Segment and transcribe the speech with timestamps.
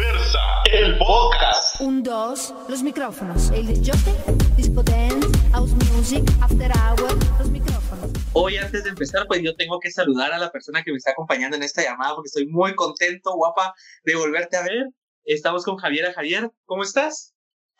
[0.00, 0.38] Diversa,
[0.72, 1.78] el podcast.
[1.82, 3.50] Un, dos, los micrófonos.
[3.50, 4.14] El disjockey,
[4.56, 8.10] disco dance, house music, after hour, los micrófonos.
[8.32, 11.10] Hoy antes de empezar, pues yo tengo que saludar a la persona que me está
[11.10, 13.74] acompañando en esta llamada porque estoy muy contento, guapa,
[14.04, 14.86] de volverte a ver.
[15.24, 16.14] Estamos con Javiera.
[16.14, 17.34] Javier, ¿cómo estás?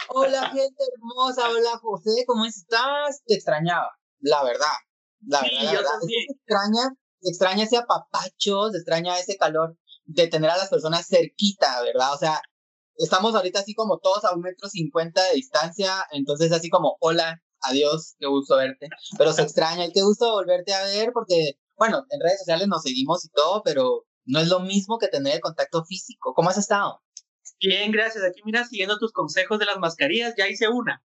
[0.08, 1.48] Hola, gente hermosa.
[1.48, 2.24] Hola, José.
[2.26, 3.22] ¿Cómo estás?
[3.24, 4.66] Te extrañaba, la verdad.
[5.26, 5.90] La Sí, verdad, la yo verdad.
[5.98, 6.26] también.
[6.26, 9.74] Se extraña, se extraña ese apapacho, se extraña ese calor
[10.12, 12.14] de tener a las personas cerquita, ¿verdad?
[12.14, 12.42] O sea,
[12.96, 17.40] estamos ahorita así como todos a un metro cincuenta de distancia, entonces así como, hola,
[17.62, 18.88] adiós, qué gusto verte.
[19.16, 22.82] Pero se extraña y qué gusto volverte a ver porque, bueno, en redes sociales nos
[22.82, 26.34] seguimos y todo, pero no es lo mismo que tener el contacto físico.
[26.34, 27.00] ¿Cómo has estado?
[27.60, 28.24] Bien, gracias.
[28.24, 31.02] Aquí mira, siguiendo tus consejos de las mascarillas, ya hice una.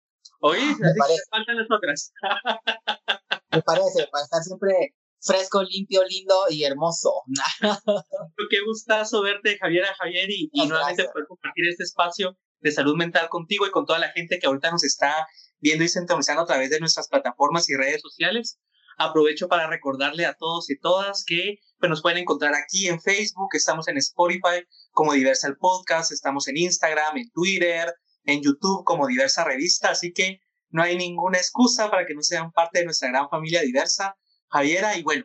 [0.41, 2.13] Oye, Me así que faltan las otras.
[3.51, 7.23] Me parece, para estar siempre fresco, limpio, lindo y hermoso.
[8.51, 13.29] Qué gustazo verte, Javiera, Javier, y, y nuevamente poder compartir este espacio de salud mental
[13.29, 15.27] contigo y con toda la gente que ahorita nos está
[15.61, 18.59] viendo y sintonizando a través de nuestras plataformas y redes sociales.
[18.97, 23.51] Aprovecho para recordarle a todos y todas que pues, nos pueden encontrar aquí en Facebook,
[23.53, 27.95] estamos en Spotify como Diversa el Podcast, estamos en Instagram, en Twitter,
[28.25, 32.51] en YouTube como Diversa Revista, así que no hay ninguna excusa para que no sean
[32.53, 34.17] parte de nuestra gran familia diversa.
[34.51, 35.25] Javiera, y bueno,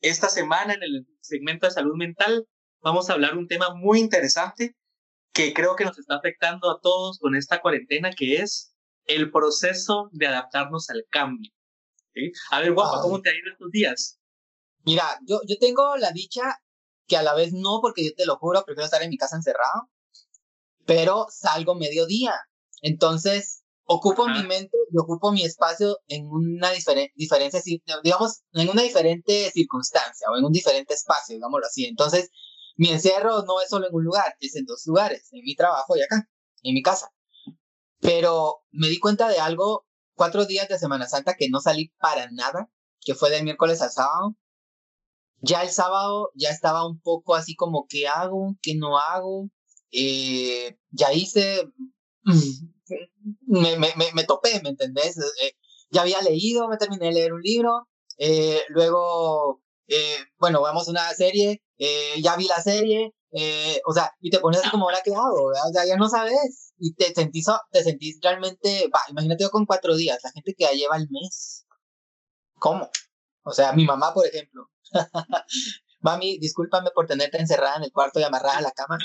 [0.00, 2.46] esta semana en el segmento de salud mental
[2.80, 4.76] vamos a hablar un tema muy interesante
[5.32, 10.08] que creo que nos está afectando a todos con esta cuarentena, que es el proceso
[10.12, 11.50] de adaptarnos al cambio.
[12.14, 12.32] ¿sí?
[12.50, 13.00] A ver, guapa.
[13.02, 14.18] ¿cómo te ha ido estos días?
[14.84, 16.60] Mira, yo, yo tengo la dicha
[17.06, 19.36] que a la vez no, porque yo te lo juro, prefiero estar en mi casa
[19.36, 19.90] encerrado,
[20.86, 22.34] pero salgo mediodía.
[22.82, 23.59] Entonces,
[23.92, 24.40] ocupo Ajá.
[24.40, 29.50] mi mente y ocupo mi espacio en una diferente, diferencia, ci- digamos, en una diferente
[29.50, 31.86] circunstancia o en un diferente espacio, digámoslo así.
[31.86, 32.30] Entonces,
[32.76, 35.96] mi encierro no es solo en un lugar, es en dos lugares, en mi trabajo
[35.96, 36.28] y acá,
[36.62, 37.10] en mi casa.
[38.00, 42.30] Pero me di cuenta de algo cuatro días de Semana Santa que no salí para
[42.30, 42.70] nada,
[43.00, 44.36] que fue del miércoles al sábado.
[45.42, 48.54] Ya el sábado ya estaba un poco así como, ¿qué hago?
[48.62, 49.48] ¿Qué no hago?
[49.90, 51.64] Eh, ya hice,
[53.46, 55.16] me, me, me, topé, ¿me entendés?
[55.18, 55.56] Eh,
[55.90, 60.90] ya había leído, me terminé de leer un libro, eh, luego, eh, bueno, vamos a
[60.90, 65.02] una serie, eh, ya vi la serie, eh, o sea, y te pones como, ¿ahora
[65.04, 65.48] qué hago?
[65.48, 65.86] ¿verdad?
[65.86, 70.30] Ya, no sabes, y te sentís, te sentís realmente, imagínate yo con cuatro días, la
[70.32, 71.66] gente que ya lleva el mes,
[72.58, 72.90] ¿cómo?
[73.42, 74.68] O sea, mi mamá, por ejemplo,
[76.00, 78.98] mami, discúlpame por tenerte encerrada en el cuarto y amarrada a la cama,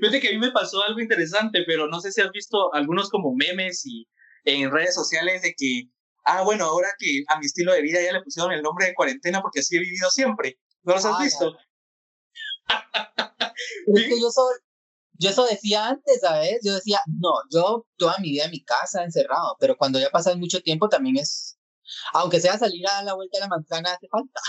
[0.00, 3.08] Fíjate que a mí me pasó algo interesante, pero no sé si has visto algunos
[3.10, 4.06] como memes y
[4.44, 5.84] en redes sociales de que,
[6.24, 8.94] ah, bueno, ahora que a mi estilo de vida ya le pusieron el nombre de
[8.94, 10.58] cuarentena porque así he vivido siempre.
[10.82, 11.56] ¿No los has Ah, visto?
[13.94, 14.54] Es que yo soy,
[15.14, 16.60] yo eso decía antes, ¿sabes?
[16.62, 20.36] Yo decía, no, yo toda mi vida en mi casa encerrado, pero cuando ya pasas
[20.36, 21.55] mucho tiempo también es,
[22.12, 24.40] aunque sea salir a la vuelta a la manzana, hace falta.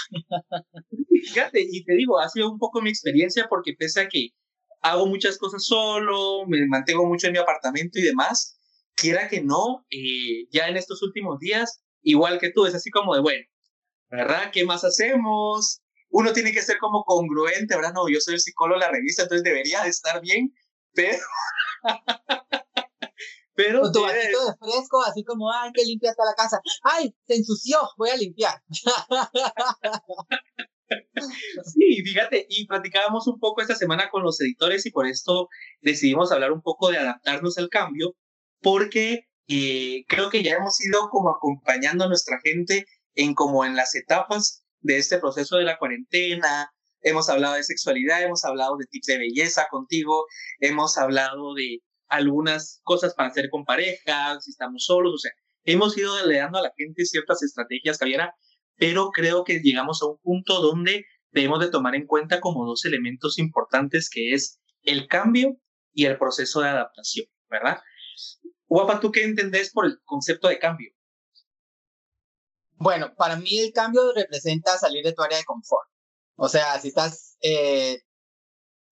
[1.09, 4.29] Fíjate, y te digo, ha sido un poco mi experiencia porque pese a que
[4.81, 8.59] hago muchas cosas solo, me mantengo mucho en mi apartamento y demás,
[8.95, 13.15] quiera que no, eh, ya en estos últimos días, igual que tú, es así como
[13.15, 13.45] de, bueno,
[14.09, 14.51] ¿verdad?
[14.51, 15.81] ¿Qué más hacemos?
[16.09, 17.93] Uno tiene que ser como congruente, ¿verdad?
[17.93, 20.53] No, yo soy el psicólogo de la revista, entonces debería de estar bien,
[20.93, 21.17] pero...
[23.57, 26.61] pero Con tu vasito de fresco, así como, ay, que limpia está la casa.
[26.83, 28.61] Ay, se ensució, voy a limpiar.
[31.65, 35.49] Sí, fíjate, y platicábamos un poco esta semana con los editores y por esto
[35.81, 38.15] decidimos hablar un poco de adaptarnos al cambio,
[38.61, 42.85] porque eh, creo que ya hemos ido como acompañando a nuestra gente
[43.15, 46.71] en como en las etapas de este proceso de la cuarentena.
[47.01, 50.25] Hemos hablado de sexualidad, hemos hablado de tips de belleza contigo,
[50.61, 55.31] hemos hablado de algunas cosas para hacer con parejas, si estamos solos, o sea,
[55.63, 58.35] hemos ido le dando a la gente ciertas estrategias, Javiera,
[58.75, 62.85] pero creo que llegamos a un punto donde debemos de tomar en cuenta como dos
[62.85, 65.57] elementos importantes que es el cambio
[65.93, 67.79] y el proceso de adaptación, ¿verdad?
[68.67, 70.91] Guapa, ¿tú qué entendés por el concepto de cambio?
[72.73, 75.89] Bueno, para mí el cambio representa salir de tu área de confort.
[76.35, 78.03] O sea, si estás eh,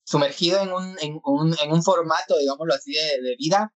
[0.06, 3.74] sumergido en un, en, un, en un formato, digámoslo así, de, de vida,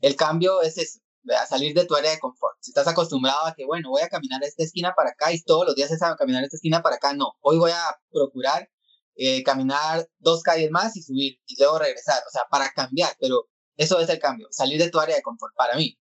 [0.00, 1.00] el cambio es eso,
[1.48, 2.56] salir de tu área de confort.
[2.60, 5.40] Si estás acostumbrado a que, bueno, voy a caminar a esta esquina para acá y
[5.42, 7.32] todos los días es a caminar a esta esquina para acá, no.
[7.40, 8.68] Hoy voy a procurar
[9.16, 12.22] eh, caminar dos calles más y subir y luego regresar.
[12.26, 15.54] O sea, para cambiar, pero eso es el cambio, salir de tu área de confort
[15.54, 15.98] para mí.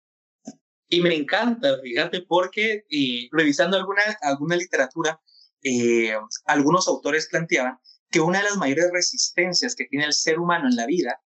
[0.88, 2.84] Y me encanta, fíjate, porque
[3.32, 5.20] revisando alguna, alguna literatura,
[5.62, 6.14] eh,
[6.44, 7.78] algunos autores planteaban
[8.10, 11.20] que una de las mayores resistencias que tiene el ser humano en la vida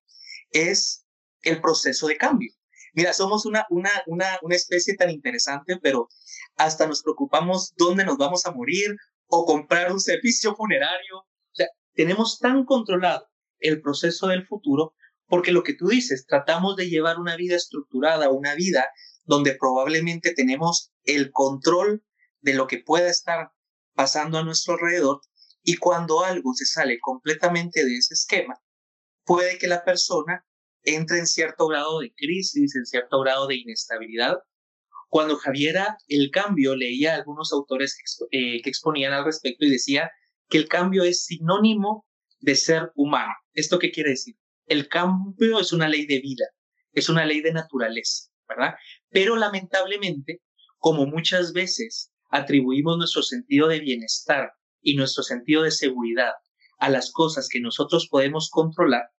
[0.51, 1.05] es
[1.41, 2.51] el proceso de cambio.
[2.93, 6.09] Mira, somos una, una, una, una especie tan interesante, pero
[6.55, 8.95] hasta nos preocupamos dónde nos vamos a morir
[9.27, 11.17] o comprar un servicio funerario.
[11.17, 13.27] O sea, tenemos tan controlado
[13.59, 14.93] el proceso del futuro
[15.27, 18.89] porque lo que tú dices, tratamos de llevar una vida estructurada, una vida
[19.25, 22.03] donde probablemente tenemos el control
[22.41, 23.51] de lo que pueda estar
[23.93, 25.21] pasando a nuestro alrededor
[25.69, 28.59] y cuando algo se sale completamente de ese esquema,
[29.23, 30.43] puede que la persona
[30.81, 34.39] entre en cierto grado de crisis, en cierto grado de inestabilidad.
[35.09, 37.95] Cuando Javiera el cambio leía a algunos autores
[38.31, 40.09] eh, que exponían al respecto y decía
[40.49, 42.07] que el cambio es sinónimo
[42.39, 43.33] de ser humano.
[43.53, 44.35] ¿Esto qué quiere decir?
[44.65, 46.45] El cambio es una ley de vida,
[46.93, 48.73] es una ley de naturaleza, ¿verdad?
[49.09, 50.41] Pero lamentablemente,
[50.79, 54.51] como muchas veces atribuimos nuestro sentido de bienestar
[54.81, 56.33] y nuestro sentido de seguridad
[56.79, 59.09] a las cosas que nosotros podemos controlar,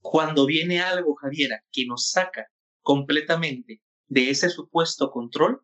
[0.00, 2.48] cuando viene algo, Javiera, que nos saca
[2.80, 5.62] completamente de ese supuesto control,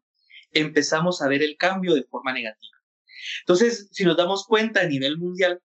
[0.53, 2.77] empezamos a ver el cambio de forma negativa.
[3.41, 5.61] Entonces, si nos damos cuenta a nivel mundial,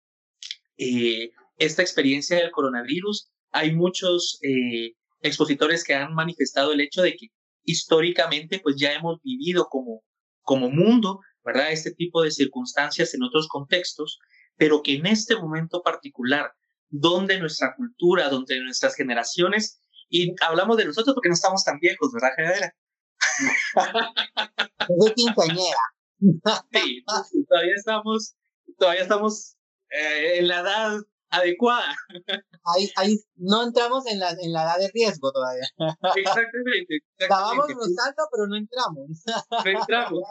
[0.79, 7.15] eh, esta experiencia del coronavirus, hay muchos eh, expositores que han manifestado el hecho de
[7.15, 7.29] que
[7.65, 10.03] históricamente pues ya hemos vivido como,
[10.41, 11.73] como mundo, ¿verdad?
[11.73, 14.19] Este tipo de circunstancias en otros contextos,
[14.57, 16.53] pero que en este momento particular
[16.89, 22.13] donde nuestra cultura, donde nuestras generaciones, y hablamos de nosotros porque no estamos tan viejos,
[22.13, 22.73] ¿verdad, de
[25.15, 25.79] quinceañera.
[26.73, 28.35] sí, todavía estamos,
[28.79, 29.57] todavía estamos
[29.91, 30.99] eh, en la edad
[31.31, 31.97] adecuada.
[32.65, 35.67] Ahí, ahí no entramos en la, en la edad de riesgo todavía.
[36.17, 37.01] Exactamente.
[37.19, 39.25] Estábamos rozando, pero no entramos.
[39.65, 40.23] No entramos.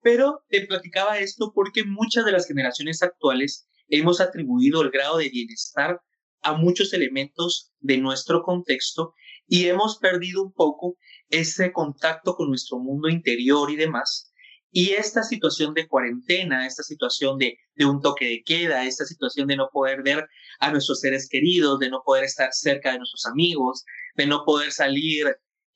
[0.00, 5.28] Pero te platicaba esto porque muchas de las generaciones actuales hemos atribuido el grado de
[5.28, 6.00] bienestar
[6.42, 9.14] a muchos elementos de nuestro contexto
[9.46, 10.96] y hemos perdido un poco
[11.30, 14.32] ese contacto con nuestro mundo interior y demás.
[14.70, 19.48] Y esta situación de cuarentena, esta situación de, de un toque de queda, esta situación
[19.48, 20.28] de no poder ver
[20.60, 23.84] a nuestros seres queridos, de no poder estar cerca de nuestros amigos,
[24.14, 25.26] de no poder salir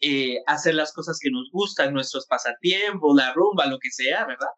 [0.02, 4.48] eh, hacer las cosas que nos gustan, nuestros pasatiempos, la rumba, lo que sea, ¿verdad?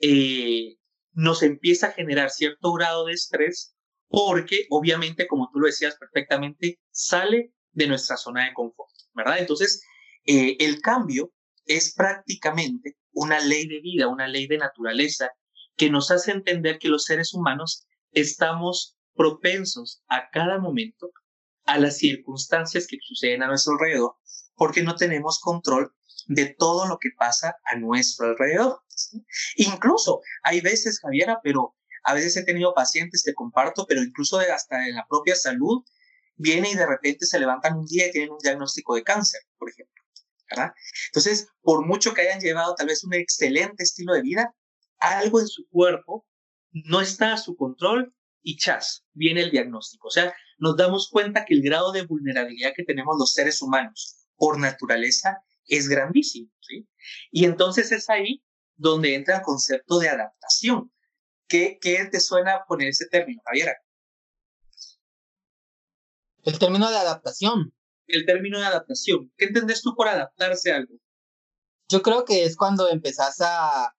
[0.00, 0.74] Eh,
[1.12, 3.74] nos empieza a generar cierto grado de estrés
[4.08, 9.38] porque obviamente, como tú lo decías perfectamente, sale de nuestra zona de confort, ¿verdad?
[9.38, 9.80] Entonces,
[10.26, 11.32] eh, el cambio
[11.66, 15.30] es prácticamente una ley de vida, una ley de naturaleza
[15.76, 21.12] que nos hace entender que los seres humanos estamos propensos a cada momento
[21.64, 24.16] a las circunstancias que suceden a nuestro alrededor
[24.60, 25.90] porque no tenemos control
[26.26, 28.82] de todo lo que pasa a nuestro alrededor.
[29.56, 31.74] Incluso hay veces, Javiera, pero
[32.04, 35.82] a veces he tenido pacientes, te comparto, pero incluso hasta en la propia salud,
[36.36, 39.70] viene y de repente se levantan un día y tienen un diagnóstico de cáncer, por
[39.70, 39.94] ejemplo.
[40.50, 40.74] ¿verdad?
[41.06, 44.54] Entonces, por mucho que hayan llevado tal vez un excelente estilo de vida,
[44.98, 46.26] algo en su cuerpo
[46.72, 50.08] no está a su control y chas, viene el diagnóstico.
[50.08, 54.19] O sea, nos damos cuenta que el grado de vulnerabilidad que tenemos los seres humanos
[54.40, 56.50] por naturaleza es grandísimo.
[56.60, 56.88] ¿sí?
[57.30, 58.42] Y entonces es ahí
[58.76, 60.90] donde entra el concepto de adaptación.
[61.46, 63.76] ¿Qué, qué te suena poner ese término, Javiera?
[66.42, 67.74] El término de adaptación.
[68.06, 69.30] El término de adaptación.
[69.36, 70.94] ¿Qué entendés tú por adaptarse a algo?
[71.90, 73.94] Yo creo que es cuando empezás a,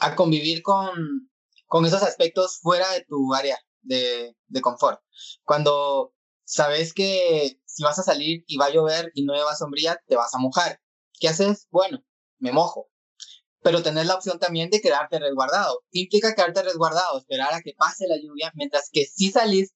[0.00, 1.30] a convivir con,
[1.66, 5.00] con esos aspectos fuera de tu área de, de confort.
[5.44, 6.12] Cuando
[6.50, 10.16] sabes que si vas a salir y va a llover y no llevas sombría, te
[10.16, 10.80] vas a mojar.
[11.20, 11.68] ¿Qué haces?
[11.70, 12.02] Bueno,
[12.38, 12.88] me mojo.
[13.62, 15.84] Pero tener la opción también de quedarte resguardado.
[15.92, 17.18] ¿Qué implica quedarte resguardado?
[17.18, 19.74] Esperar a que pase la lluvia, mientras que si salís,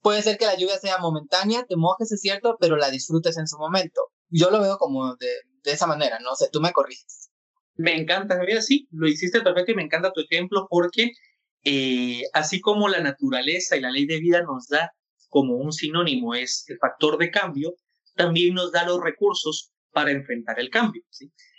[0.00, 3.46] puede ser que la lluvia sea momentánea, te mojes, es cierto, pero la disfrutes en
[3.46, 4.00] su momento.
[4.30, 5.30] Yo lo veo como de,
[5.64, 7.28] esa manera, no sé, tú me corriges.
[7.74, 11.10] Me encanta, Javier, sí, lo hiciste perfecto y me encanta tu ejemplo porque
[11.64, 14.92] eh, así como la naturaleza y la ley de vida nos da
[15.28, 17.74] como un sinónimo es el factor de cambio,
[18.14, 21.02] también nos da los recursos para enfrentar el cambio.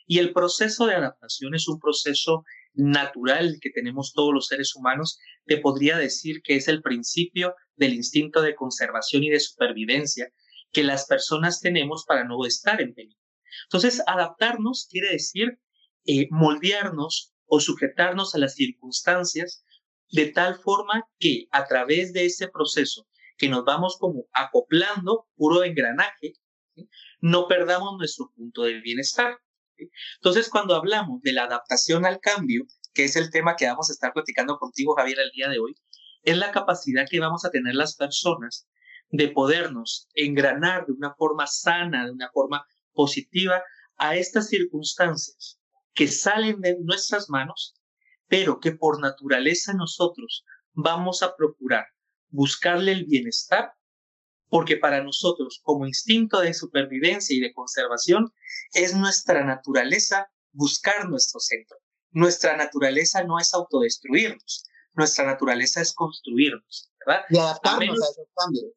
[0.06, 5.20] Y el proceso de adaptación es un proceso natural que tenemos todos los seres humanos.
[5.46, 10.32] Te podría decir que es el principio del instinto de conservación y de supervivencia
[10.72, 13.20] que las personas tenemos para no estar en peligro.
[13.66, 15.60] Entonces, adaptarnos quiere decir
[16.06, 19.64] eh, moldearnos o sujetarnos a las circunstancias
[20.12, 23.08] de tal forma que a través de ese proceso
[23.40, 26.34] que nos vamos como acoplando, puro engranaje,
[27.22, 29.40] no perdamos nuestro punto de bienestar.
[30.16, 33.94] Entonces, cuando hablamos de la adaptación al cambio, que es el tema que vamos a
[33.94, 35.74] estar platicando contigo, Javier, el día de hoy,
[36.22, 38.68] es la capacidad que vamos a tener las personas
[39.10, 43.64] de podernos engranar de una forma sana, de una forma positiva
[43.96, 45.60] a estas circunstancias
[45.94, 47.74] que salen de nuestras manos,
[48.28, 50.44] pero que por naturaleza nosotros
[50.74, 51.86] vamos a procurar
[52.30, 53.74] buscarle el bienestar,
[54.50, 58.34] porque para nosotros, como instinto de supervivencia y de conservación,
[58.74, 61.78] es nuestra naturaleza buscar nuestro centro.
[62.12, 67.24] Nuestra naturaleza no es autodestruirnos, nuestra naturaleza es construirnos, ¿verdad?
[67.30, 68.74] Y adaptarnos a, esos cambios.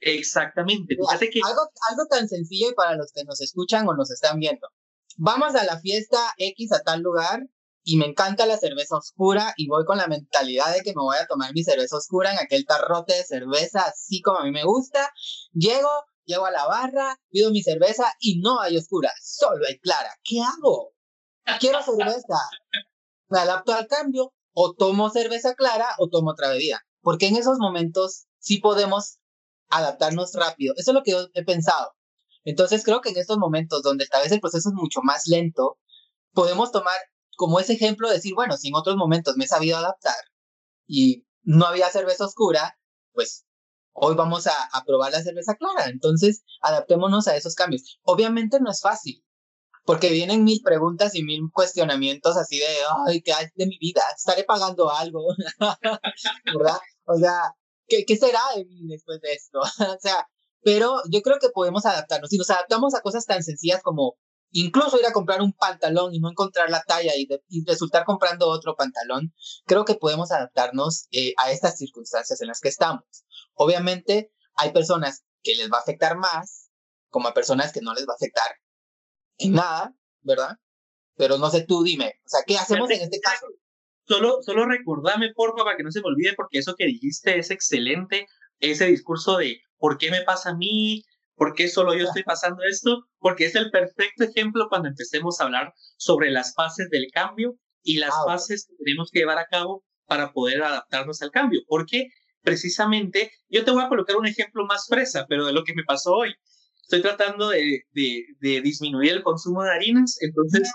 [0.00, 0.96] Exactamente.
[1.10, 4.68] algo, algo tan sencillo y para los que nos escuchan o nos están viendo.
[5.16, 7.48] Vamos a la fiesta X a tal lugar
[7.88, 11.16] y me encanta la cerveza oscura y voy con la mentalidad de que me voy
[11.18, 14.64] a tomar mi cerveza oscura en aquel tarrote de cerveza así como a mí me
[14.64, 15.08] gusta.
[15.52, 15.88] Llego,
[16.24, 20.10] llego a la barra, pido mi cerveza y no hay oscura, solo hay clara.
[20.24, 20.94] ¿Qué hago?
[21.60, 22.36] Quiero cerveza.
[23.28, 26.80] Me adapto al cambio, o tomo cerveza clara o tomo otra bebida.
[27.02, 29.18] Porque en esos momentos sí podemos
[29.68, 30.74] adaptarnos rápido.
[30.76, 31.92] Eso es lo que yo he pensado.
[32.42, 35.78] Entonces creo que en estos momentos donde tal vez el proceso es mucho más lento,
[36.32, 36.96] podemos tomar
[37.36, 40.16] como ese ejemplo de decir, bueno, si en otros momentos me he sabido adaptar
[40.86, 42.78] y no había cerveza oscura,
[43.12, 43.46] pues
[43.92, 44.52] hoy vamos a,
[44.86, 45.86] probar la cerveza clara.
[45.86, 47.98] Entonces, adaptémonos a esos cambios.
[48.02, 49.24] Obviamente no es fácil,
[49.84, 52.66] porque vienen mil preguntas y mil cuestionamientos así de,
[53.06, 54.02] ay, ¿qué hay de mi vida?
[54.16, 55.26] ¿Estaré pagando algo?
[56.44, 56.78] ¿Verdad?
[57.06, 57.54] O sea,
[57.86, 59.60] ¿qué, ¿qué será de mí después de esto?
[59.60, 60.28] o sea,
[60.62, 62.30] pero yo creo que podemos adaptarnos.
[62.30, 64.16] Si nos adaptamos a cosas tan sencillas como
[64.50, 67.28] incluso ir a comprar un pantalón y no encontrar la talla y,
[67.66, 69.34] resultar comprando otro pantalón,
[69.66, 73.04] creo que podemos adaptarnos eh, a estas circunstancias en las que estamos.
[73.54, 76.70] Obviamente hay personas que les va a afectar más,
[77.08, 78.56] como a personas que no les va a afectar
[79.38, 80.56] en nada, ¿verdad?
[81.16, 82.14] Pero no sé, tú dime,
[82.46, 83.46] ¿qué hacemos en este caso?
[84.06, 87.50] Solo, solo recordame, por para que no se me olvide, porque eso que dijiste es
[87.50, 88.26] excelente,
[88.60, 91.02] ese discurso de ¿por qué me pasa a mí?
[91.36, 93.04] ¿Por qué solo yo estoy pasando esto?
[93.18, 97.98] Porque es el perfecto ejemplo cuando empecemos a hablar sobre las fases del cambio y
[97.98, 101.60] las ah, fases que tenemos que llevar a cabo para poder adaptarnos al cambio.
[101.68, 102.08] Porque
[102.42, 105.84] precisamente, yo te voy a colocar un ejemplo más fresa, pero de lo que me
[105.84, 106.34] pasó hoy.
[106.82, 110.72] Estoy tratando de, de, disminuir el consumo de harinas, entonces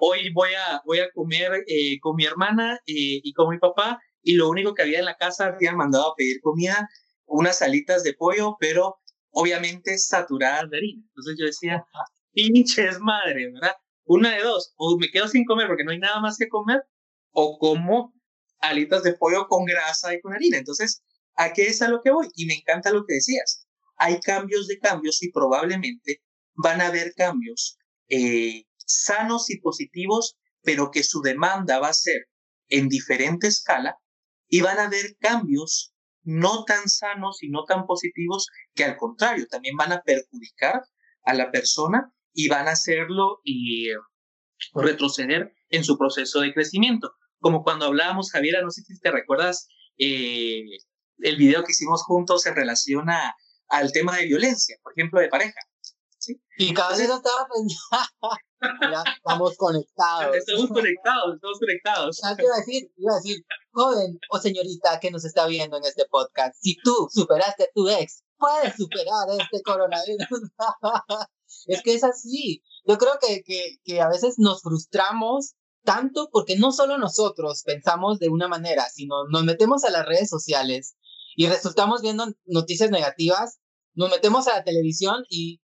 [0.00, 3.98] hoy voy a, voy a comer eh, con mi hermana eh, y con mi papá
[4.22, 6.88] y lo único que había en la casa habían mandado a pedir comida,
[7.26, 8.96] unas alitas de pollo, pero
[9.30, 11.02] obviamente saturadas de harina.
[11.08, 11.84] Entonces yo decía,
[12.32, 13.72] pinches madre, ¿verdad?
[14.04, 16.82] Una de dos, o me quedo sin comer porque no hay nada más que comer,
[17.32, 18.14] o como
[18.60, 20.58] alitas de pollo con grasa y con harina.
[20.58, 21.02] Entonces,
[21.34, 22.28] ¿a qué es a lo que voy?
[22.34, 23.66] Y me encanta lo que decías.
[23.96, 26.22] Hay cambios de cambios y probablemente
[26.54, 32.28] van a haber cambios eh, sanos y positivos, pero que su demanda va a ser
[32.68, 33.98] en diferente escala
[34.48, 35.94] y van a haber cambios
[36.28, 40.82] no tan sanos y no tan positivos que al contrario también van a perjudicar
[41.24, 43.88] a la persona y van a hacerlo y
[44.74, 47.12] retroceder en su proceso de crecimiento.
[47.40, 50.64] Como cuando hablábamos, Javiera, no sé si te recuerdas eh,
[51.20, 53.34] el video que hicimos juntos en relación a,
[53.68, 55.60] al tema de violencia, por ejemplo, de pareja.
[56.18, 56.42] ¿sí?
[56.58, 58.36] Y cada vez estaba pensando,
[58.92, 60.36] ya estamos conectados.
[60.36, 62.16] Estamos conectados, estamos conectados.
[62.18, 62.92] ¿Sabes qué iba a decir?
[62.98, 63.44] Iba a decir,
[63.78, 67.88] joven o señorita que nos está viendo en este podcast, si tú superaste a tu
[67.88, 70.26] ex, puedes superar este coronavirus.
[71.66, 72.62] es que es así.
[72.84, 75.54] Yo creo que, que, que a veces nos frustramos
[75.84, 80.28] tanto porque no solo nosotros pensamos de una manera, sino nos metemos a las redes
[80.28, 80.96] sociales
[81.36, 83.58] y resultamos viendo noticias negativas,
[83.94, 85.60] nos metemos a la televisión y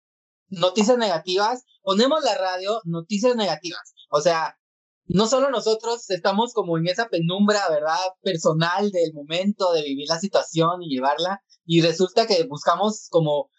[0.48, 3.94] noticias negativas, ponemos la radio, noticias negativas.
[4.10, 4.58] O sea,
[5.06, 7.98] no solo nosotros estamos como en esa penumbra, ¿verdad?
[8.22, 13.50] Personal del momento de vivir la situación y llevarla, y resulta que buscamos como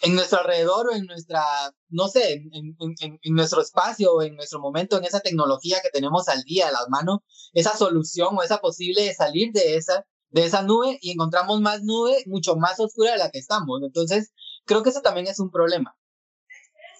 [0.00, 1.42] en nuestro alrededor o en nuestra,
[1.88, 6.42] no sé, en, nuestro espacio o en nuestro momento, en esa tecnología que tenemos al
[6.42, 10.98] día a la mano, esa solución o esa posible salir de esa, de esa nube
[11.00, 13.80] y encontramos más nube mucho más oscura de la que estamos.
[13.82, 14.32] Entonces,
[14.66, 15.96] creo que eso también es un problema.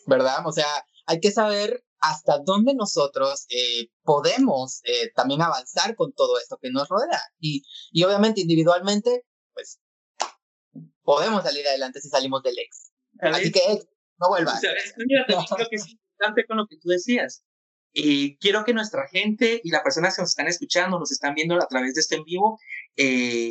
[0.07, 0.47] ¿verdad?
[0.47, 0.67] O sea,
[1.07, 6.71] hay que saber hasta dónde nosotros eh, podemos eh, también avanzar con todo esto que
[6.71, 7.21] nos rodea.
[7.39, 9.81] Y, y obviamente individualmente, pues
[11.03, 12.91] podemos salir adelante si salimos del ex.
[13.21, 13.87] Así que ex,
[14.19, 14.61] no vuelvas.
[14.61, 17.45] creo que es importante con lo que tú decías.
[17.95, 21.55] Eh, quiero que nuestra gente y las personas que nos están escuchando, nos están viendo
[21.57, 22.59] a través de este en vivo,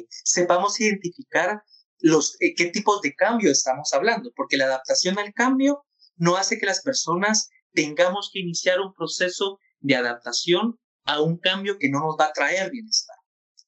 [0.10, 1.64] sepamos identificar
[2.00, 5.84] los, qué tipos de cambio estamos hablando, porque la adaptación al cambio
[6.18, 11.78] no hace que las personas tengamos que iniciar un proceso de adaptación a un cambio
[11.78, 13.18] que no nos va a traer bienestar,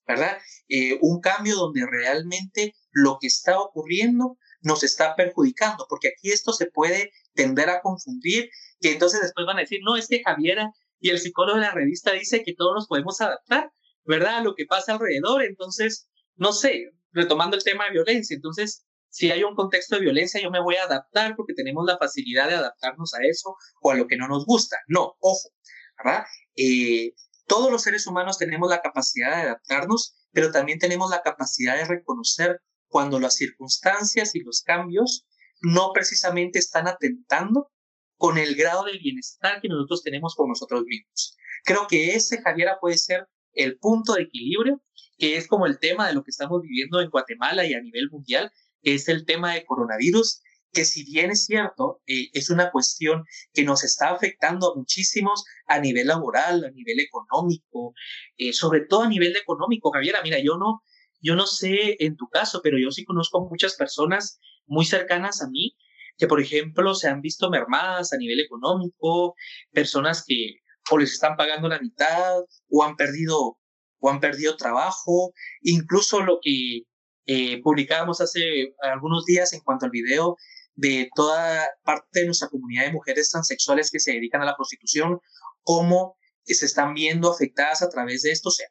[0.08, 0.38] ¿verdad?
[0.68, 6.52] Eh, un cambio donde realmente lo que está ocurriendo nos está perjudicando, porque aquí esto
[6.54, 8.50] se puede tender a confundir,
[8.80, 11.72] que entonces después van a decir, no, es que Javiera y el psicólogo de la
[11.72, 13.72] revista dice que todos nos podemos adaptar,
[14.04, 14.38] ¿verdad?
[14.38, 19.32] A lo que pasa alrededor, entonces, no sé, retomando el tema de violencia, entonces, si
[19.32, 22.56] hay un contexto de violencia, yo me voy a adaptar porque tenemos la facilidad de
[22.56, 24.78] adaptarnos a eso o a lo que no nos gusta.
[24.88, 25.50] No, ojo,
[25.98, 26.26] ¿verdad?
[26.56, 27.14] Eh,
[27.48, 31.86] todos los seres humanos tenemos la capacidad de adaptarnos, pero también tenemos la capacidad de
[31.86, 35.26] reconocer cuando las circunstancias y los cambios
[35.62, 37.72] no precisamente están atentando
[38.18, 41.38] con el grado de bienestar que nosotros tenemos con nosotros mismos.
[41.64, 44.82] Creo que ese, Javiera, puede ser el punto de equilibrio,
[45.18, 48.10] que es como el tema de lo que estamos viviendo en Guatemala y a nivel
[48.12, 50.42] mundial, es el tema de coronavirus,
[50.72, 55.46] que si bien es cierto, eh, es una cuestión que nos está afectando a muchísimos
[55.66, 57.94] a nivel laboral, a nivel económico,
[58.38, 60.84] eh, sobre todo a nivel económico, Javiera, mira, yo no,
[61.22, 65.50] yo no sé en tu caso, pero yo sí conozco muchas personas muy cercanas a
[65.50, 65.76] mí
[66.18, 69.36] que, por ejemplo, se han visto mermadas a nivel económico,
[69.72, 70.58] personas que
[70.90, 73.58] o les están pagando la mitad o han perdido
[74.00, 76.84] o han perdido trabajo, incluso lo que
[77.28, 80.38] eh, publicábamos hace algunos días en cuanto al video
[80.76, 85.20] de toda parte de nuestra comunidad de mujeres transexuales que se dedican a la prostitución,
[85.64, 86.16] cómo
[86.46, 88.48] se están viendo afectadas a través de esto.
[88.50, 88.68] O sea,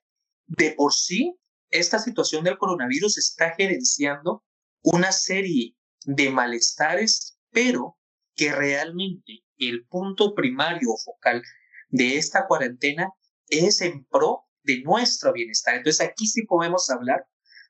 [0.47, 1.37] de por sí,
[1.69, 4.43] esta situación del coronavirus está gerenciando
[4.83, 7.99] una serie de malestares, pero
[8.35, 11.43] que realmente el punto primario o focal
[11.89, 13.11] de esta cuarentena
[13.49, 15.75] es en pro de nuestro bienestar.
[15.75, 17.27] Entonces aquí sí podemos hablar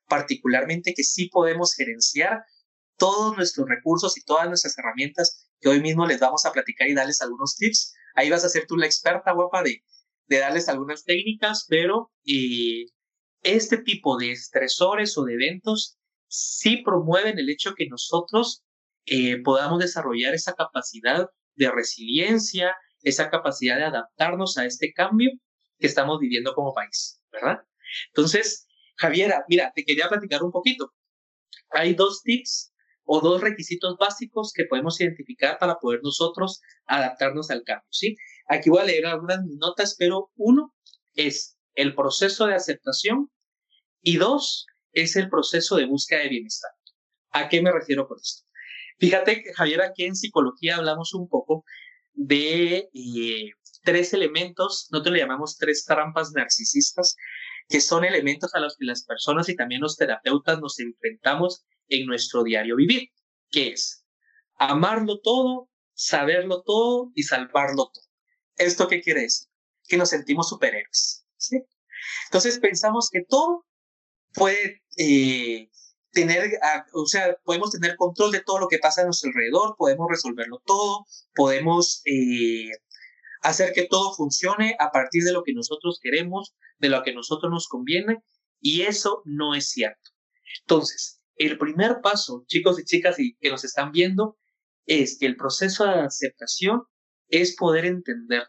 [0.09, 2.45] particularmente que sí podemos gerenciar
[2.97, 6.95] todos nuestros recursos y todas nuestras herramientas que hoy mismo les vamos a platicar y
[6.95, 7.95] darles algunos tips.
[8.15, 9.83] Ahí vas a ser tú la experta, guapa, de,
[10.27, 12.87] de darles algunas técnicas, pero eh,
[13.43, 18.65] este tipo de estresores o de eventos sí promueven el hecho que nosotros
[19.07, 25.31] eh, podamos desarrollar esa capacidad de resiliencia, esa capacidad de adaptarnos a este cambio
[25.79, 27.59] que estamos viviendo como país, ¿verdad?
[28.09, 28.66] Entonces,
[28.97, 30.93] Javiera, mira, te quería platicar un poquito.
[31.71, 32.73] Hay dos tips
[33.05, 38.17] o dos requisitos básicos que podemos identificar para poder nosotros adaptarnos al cambio, ¿sí?
[38.49, 40.75] Aquí voy a leer algunas notas, pero uno
[41.15, 43.31] es el proceso de aceptación
[44.03, 46.71] y dos es el proceso de búsqueda de bienestar.
[47.31, 48.45] ¿A qué me refiero con esto?
[48.99, 51.65] Fíjate, Javier, aquí en psicología hablamos un poco
[52.15, 53.51] de eh,
[53.85, 57.15] tres elementos, nosotros le llamamos tres trampas narcisistas,
[57.69, 62.07] que son elementos a los que las personas y también los terapeutas nos enfrentamos en
[62.07, 63.11] nuestro diario vivir,
[63.51, 64.05] que es
[64.59, 68.05] amarlo todo, saberlo todo y salvarlo todo.
[68.57, 69.49] ¿Esto qué quiere decir?
[69.89, 71.27] Que nos sentimos superhéroes.
[71.37, 71.63] ¿sí?
[72.27, 73.67] Entonces pensamos que todo
[74.35, 75.71] puede eh,
[76.13, 76.59] tener,
[76.93, 80.63] o sea, podemos tener control de todo lo que pasa a nuestro alrededor, podemos resolverlo
[80.65, 82.71] todo, podemos eh,
[83.49, 87.15] hacer que todo funcione a partir de lo que nosotros queremos, de lo que a
[87.15, 88.23] nosotros nos conviene,
[88.61, 90.11] y eso no es cierto.
[90.63, 94.37] Entonces, el primer paso, chicos y chicas y que nos están viendo,
[94.87, 96.83] es que el proceso de aceptación
[97.29, 98.49] es poder entender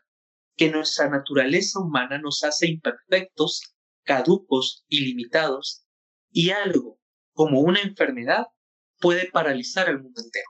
[0.56, 3.62] que nuestra naturaleza humana nos hace imperfectos,
[4.04, 5.86] caducos y limitados,
[6.32, 7.00] y algo
[7.34, 8.48] como una enfermedad
[9.00, 10.50] puede paralizar al mundo entero.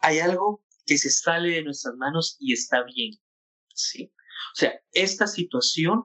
[0.00, 3.12] Hay algo que se sale de nuestras manos y está bien.
[3.82, 4.12] ¿Sí?
[4.54, 6.04] O sea, esta situación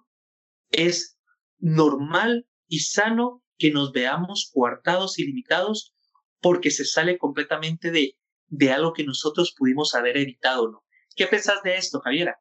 [0.70, 1.18] es
[1.60, 5.94] normal y sano que nos veamos coartados y limitados
[6.42, 10.84] porque se sale completamente de, de algo que nosotros pudimos haber evitado, ¿no?
[11.16, 12.40] ¿Qué pensás de esto, Javiera?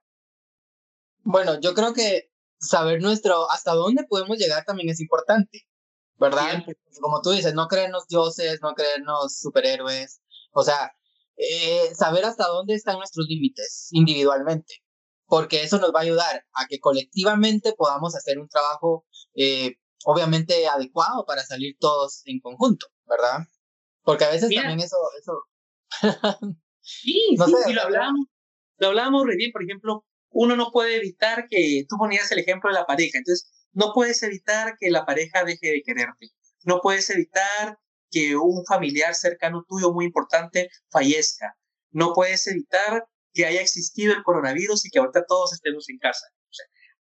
[1.24, 5.68] Bueno, yo creo que saber nuestro hasta dónde podemos llegar también es importante,
[6.18, 6.64] ¿verdad?
[7.00, 10.92] Como tú dices, no creernos dioses, no creernos superhéroes, o sea,
[11.36, 14.82] eh, saber hasta dónde están nuestros límites individualmente,
[15.32, 20.66] porque eso nos va a ayudar a que colectivamente podamos hacer un trabajo eh, obviamente
[20.66, 23.46] adecuado para salir todos en conjunto, ¿verdad?
[24.02, 24.98] Porque a veces también eso...
[25.18, 25.38] eso...
[26.82, 28.26] sí, no sí, lo hablamos,
[28.76, 32.68] lo hablamos re bien, por ejemplo, uno no puede evitar que, tú ponías el ejemplo
[32.68, 36.28] de la pareja, entonces no puedes evitar que la pareja deje de quererte,
[36.64, 37.78] no puedes evitar
[38.10, 41.56] que un familiar cercano tuyo muy importante fallezca,
[41.90, 46.26] no puedes evitar que haya existido el coronavirus y que ahorita todos estemos en casa.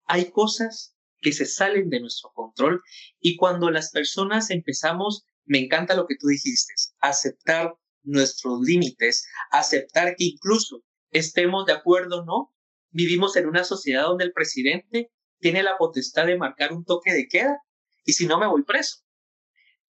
[0.04, 2.82] Hay cosas que se salen de nuestro control
[3.20, 10.16] y cuando las personas empezamos, me encanta lo que tú dijiste, aceptar nuestros límites, aceptar
[10.16, 12.54] que incluso estemos de acuerdo o no,
[12.90, 17.28] vivimos en una sociedad donde el presidente tiene la potestad de marcar un toque de
[17.28, 17.58] queda
[18.04, 18.98] y si no me voy preso.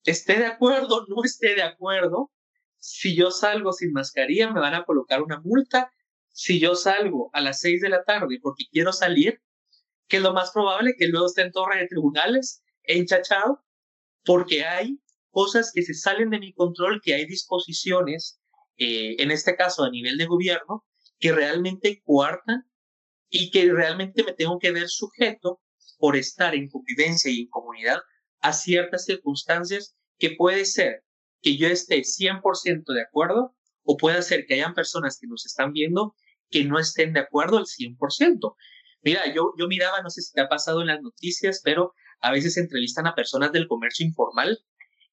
[0.04, 2.32] Esté de acuerdo, no esté de acuerdo,
[2.80, 5.94] si yo salgo sin mascarilla me van a colocar una multa.
[6.32, 9.41] Si yo salgo a las seis de la tarde porque quiero salir,
[10.08, 13.63] que es lo más probable que luego esté en torre de tribunales, enchachado,
[14.24, 18.39] porque hay cosas que se salen de mi control, que hay disposiciones,
[18.78, 20.86] eh, en este caso a nivel de gobierno,
[21.20, 22.70] que realmente coartan
[23.30, 25.62] y que realmente me tengo que ver sujeto
[25.98, 28.00] por estar en convivencia y en comunidad
[28.41, 31.04] a ciertas circunstancias que puede ser
[31.41, 35.72] que yo esté 100% de acuerdo o puede ser que hayan personas que nos están
[35.72, 36.15] viendo
[36.52, 38.56] que no estén de acuerdo al 100%.
[39.04, 42.32] Mira, yo, yo miraba, no sé si te ha pasado en las noticias, pero a
[42.32, 44.60] veces entrevistan a personas del comercio informal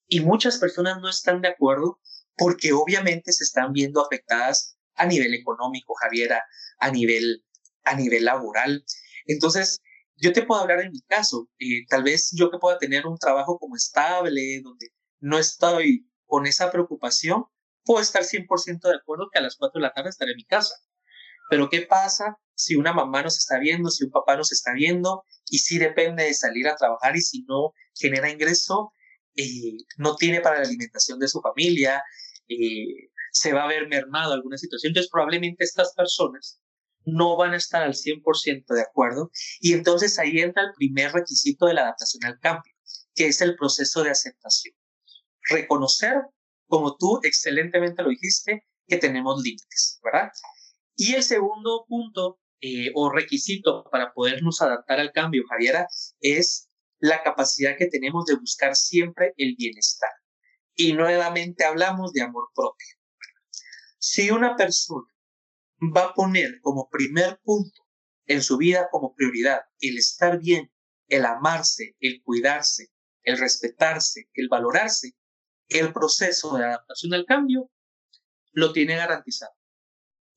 [0.06, 2.00] y muchas personas no están de acuerdo
[2.36, 6.44] porque obviamente se están viendo afectadas a nivel económico, Javiera,
[6.78, 7.44] a nivel,
[7.84, 8.84] a nivel laboral.
[9.26, 9.80] Entonces,
[10.16, 13.18] yo te puedo hablar en mi caso, eh, tal vez yo que pueda tener un
[13.18, 14.88] trabajo como estable, donde
[15.20, 17.44] no estoy con esa preocupación,
[17.84, 20.44] puedo estar 100% de acuerdo que a las 4 de la tarde estaré en mi
[20.44, 20.74] casa.
[21.48, 25.24] Pero ¿qué pasa si una mamá nos está viendo, si un papá nos está viendo
[25.48, 28.92] y si depende de salir a trabajar y si no genera ingreso,
[29.36, 32.02] eh, no tiene para la alimentación de su familia,
[32.48, 34.90] eh, se va a ver mermado alguna situación.
[34.90, 36.60] Entonces probablemente estas personas
[37.04, 39.30] no van a estar al 100% de acuerdo
[39.60, 42.74] y entonces ahí entra el primer requisito de la adaptación al cambio,
[43.14, 44.74] que es el proceso de aceptación.
[45.48, 46.14] Reconocer,
[46.66, 50.30] como tú excelentemente lo dijiste, que tenemos límites, ¿verdad?
[51.00, 55.86] Y el segundo punto eh, o requisito para podernos adaptar al cambio, Javiera,
[56.20, 60.10] es la capacidad que tenemos de buscar siempre el bienestar.
[60.74, 62.96] Y nuevamente hablamos de amor propio.
[63.98, 65.06] Si una persona
[65.96, 67.86] va a poner como primer punto
[68.26, 70.72] en su vida como prioridad el estar bien,
[71.06, 72.88] el amarse, el cuidarse,
[73.22, 75.12] el respetarse, el valorarse,
[75.68, 77.70] el proceso de adaptación al cambio
[78.50, 79.57] lo tiene garantizado.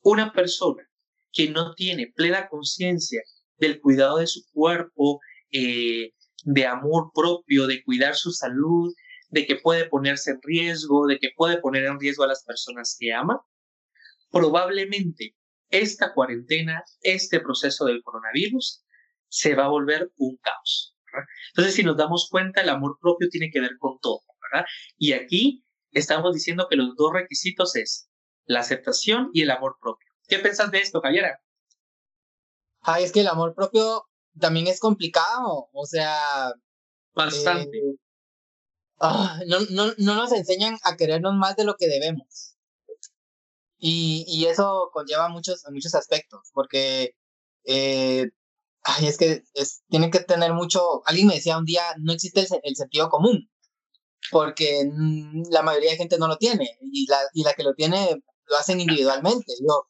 [0.02, 0.88] Una persona
[1.32, 3.22] que no tiene plena conciencia
[3.58, 5.20] del cuidado de su cuerpo,
[5.52, 6.12] eh,
[6.44, 8.94] de amor propio, de cuidar su salud,
[9.30, 12.96] de que puede ponerse en riesgo, de que puede poner en riesgo a las personas
[13.00, 13.42] que ama,
[14.32, 15.36] probablemente
[15.70, 18.84] esta cuarentena, este proceso del coronavirus,
[19.30, 20.96] se va a volver un caos.
[21.50, 24.66] Entonces, si nos damos cuenta, el amor propio tiene que ver con todo, ¿verdad?
[24.98, 28.11] Y aquí estamos diciendo que los dos requisitos es
[28.46, 30.08] la aceptación y el amor propio.
[30.28, 31.40] ¿Qué piensas de esto, Cayera?
[32.82, 34.06] Ay, es que el amor propio
[34.40, 36.54] también es complicado, o sea...
[37.14, 37.78] Bastante.
[37.78, 37.96] Eh,
[39.00, 42.56] ah, no, no, no nos enseñan a querernos más de lo que debemos.
[43.78, 47.16] Y, y eso conlleva muchos, muchos aspectos, porque
[47.66, 48.30] eh,
[48.84, 52.48] ay, es que es, tienen que tener mucho, alguien me decía un día, no existe
[52.64, 53.50] el, sentido común,
[54.32, 54.84] porque
[55.50, 58.58] la mayoría de gente no lo tiene, y la, y la que lo tiene lo
[58.58, 59.54] hacen individualmente.
[59.62, 59.88] Yo,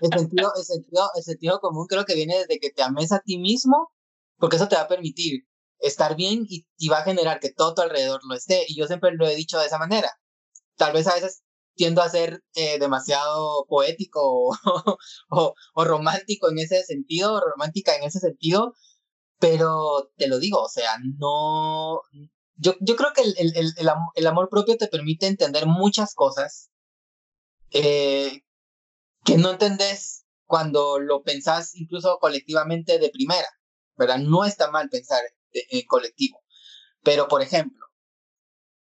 [0.00, 3.20] el sentido, el, sentido, el sentido común creo que viene desde que te ames a
[3.20, 3.92] ti mismo,
[4.38, 5.42] porque eso te va a permitir
[5.80, 8.64] estar bien y, va a generar que todo tu alrededor lo esté.
[8.68, 10.10] Y yo siempre lo he dicho de esa manera.
[10.76, 11.42] Tal vez a veces
[11.74, 14.56] tiendo a ser eh, demasiado poético o,
[15.74, 18.74] o, romántico en ese sentido, romántica en ese sentido,
[19.38, 22.00] pero te lo digo, o sea, no...
[22.56, 23.22] Yo, creo que
[24.14, 26.69] el amor propio te permite entender muchas cosas
[27.72, 28.42] eh,
[29.24, 33.48] que no entendés cuando lo pensás incluso colectivamente de primera,
[33.96, 34.18] ¿verdad?
[34.18, 36.40] No está mal pensar en colectivo,
[37.02, 37.86] pero por ejemplo,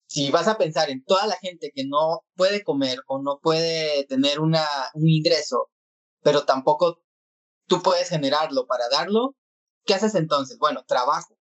[0.07, 4.05] si vas a pensar en toda la gente que no puede comer o no puede
[4.05, 5.69] tener una, un ingreso,
[6.21, 7.03] pero tampoco
[7.67, 9.35] tú puedes generarlo para darlo,
[9.85, 10.57] ¿qué haces entonces?
[10.57, 11.37] Bueno, trabajo.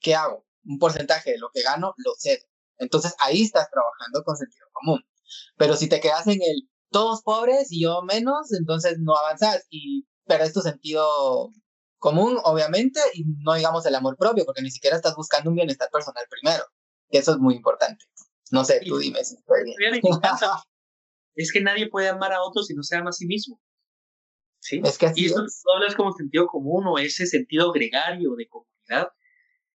[0.00, 0.46] ¿Qué hago?
[0.64, 2.44] Un porcentaje de lo que gano lo cedo.
[2.78, 5.02] Entonces ahí estás trabajando con sentido común.
[5.56, 10.06] Pero si te quedas en el todos pobres y yo menos, entonces no avanzas y
[10.26, 11.50] pero tu sentido
[11.98, 15.88] común, obviamente, y no digamos el amor propio, porque ni siquiera estás buscando un bienestar
[15.90, 16.64] personal primero
[17.10, 18.04] que eso es muy importante.
[18.50, 19.36] No sé, tú dime si
[21.34, 23.60] Es que nadie puede amar a otros si no se ama a sí mismo.
[24.58, 24.80] ¿Sí?
[24.84, 29.10] Es que y eso no hablas como sentido común o ese sentido gregario de comunidad.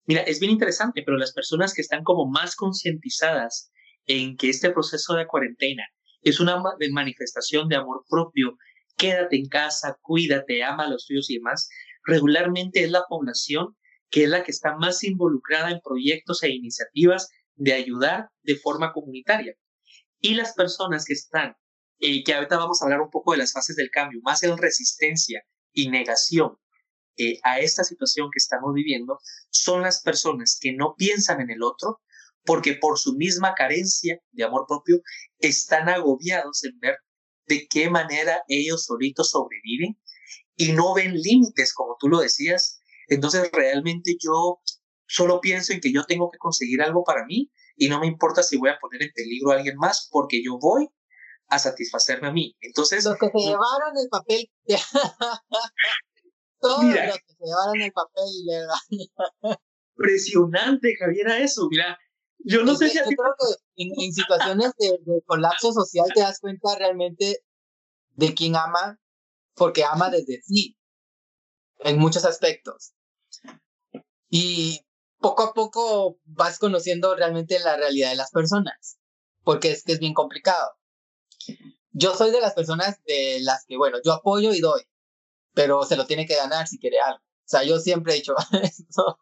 [0.06, 3.72] Mira, es bien interesante, pero las personas que están como más concientizadas
[4.08, 5.84] en que este proceso de cuarentena
[6.22, 8.58] es una manifestación de amor propio,
[8.98, 11.70] quédate en casa, cuídate, ama a los tuyos y demás,
[12.04, 13.76] regularmente es la población
[14.10, 18.94] que es la que está más involucrada en proyectos e iniciativas de ayudar de forma
[18.94, 19.54] comunitaria.
[20.20, 21.56] Y las personas que están,
[22.00, 24.58] eh, que ahorita vamos a hablar un poco de las fases del cambio, más en
[24.58, 25.44] resistencia
[25.74, 26.58] y negación,
[27.18, 31.64] eh, a esta situación que estamos viviendo son las personas que no piensan en el
[31.64, 32.00] otro
[32.48, 35.02] porque por su misma carencia de amor propio
[35.38, 36.96] están agobiados en ver
[37.46, 40.00] de qué manera ellos solitos sobreviven
[40.56, 42.80] y no ven límites, como tú lo decías.
[43.10, 44.62] Entonces realmente yo
[45.06, 48.42] solo pienso en que yo tengo que conseguir algo para mí y no me importa
[48.42, 50.88] si voy a poner en peligro a alguien más porque yo voy
[51.50, 52.56] a satisfacerme a mí.
[52.62, 53.04] Entonces...
[53.04, 54.50] Los que se llevaron el papel...
[56.60, 58.26] Todos los que se llevaron el papel
[59.98, 61.68] Impresionante, Javier, eso.
[61.70, 61.98] Mira,
[62.40, 62.98] yo no sé si...
[62.98, 67.44] Yo creo que en, situaciones de, colapso social te das cuenta realmente
[68.16, 69.00] de quién ama,
[69.56, 70.78] porque ama desde sí,
[71.80, 72.94] en muchos aspectos.
[74.30, 74.86] Y
[75.20, 78.98] poco a poco vas conociendo realmente la realidad de las personas,
[79.44, 80.72] porque es que es bien complicado.
[81.92, 84.82] Yo soy de las personas de las que, bueno, yo apoyo y doy,
[85.54, 87.20] pero se lo tiene que ganar si quiere algo.
[87.20, 89.20] O sea, yo siempre he dicho eso.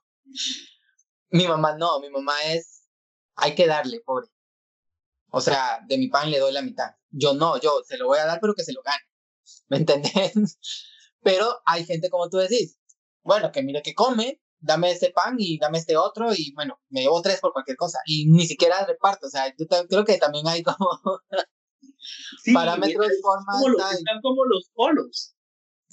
[1.30, 2.75] Mi mamá no, mi mamá es,
[3.36, 4.28] hay que darle, pobre.
[5.32, 6.92] O sea, de mi pan le doy la mitad.
[7.10, 9.04] Yo no, yo se lo voy a dar, pero que se lo gane.
[9.70, 10.58] ¿Me entendés?
[11.22, 12.78] Pero hay gente como tú decís,
[13.24, 17.02] bueno, que mire que come, dame este pan y dame este otro y bueno, me
[17.02, 20.48] llevo tres por cualquier cosa y ni siquiera reparto, o sea, yo creo que también
[20.48, 20.90] hay como
[22.54, 23.56] parámetros, formas.
[23.60, 25.35] Como los, están como los polos.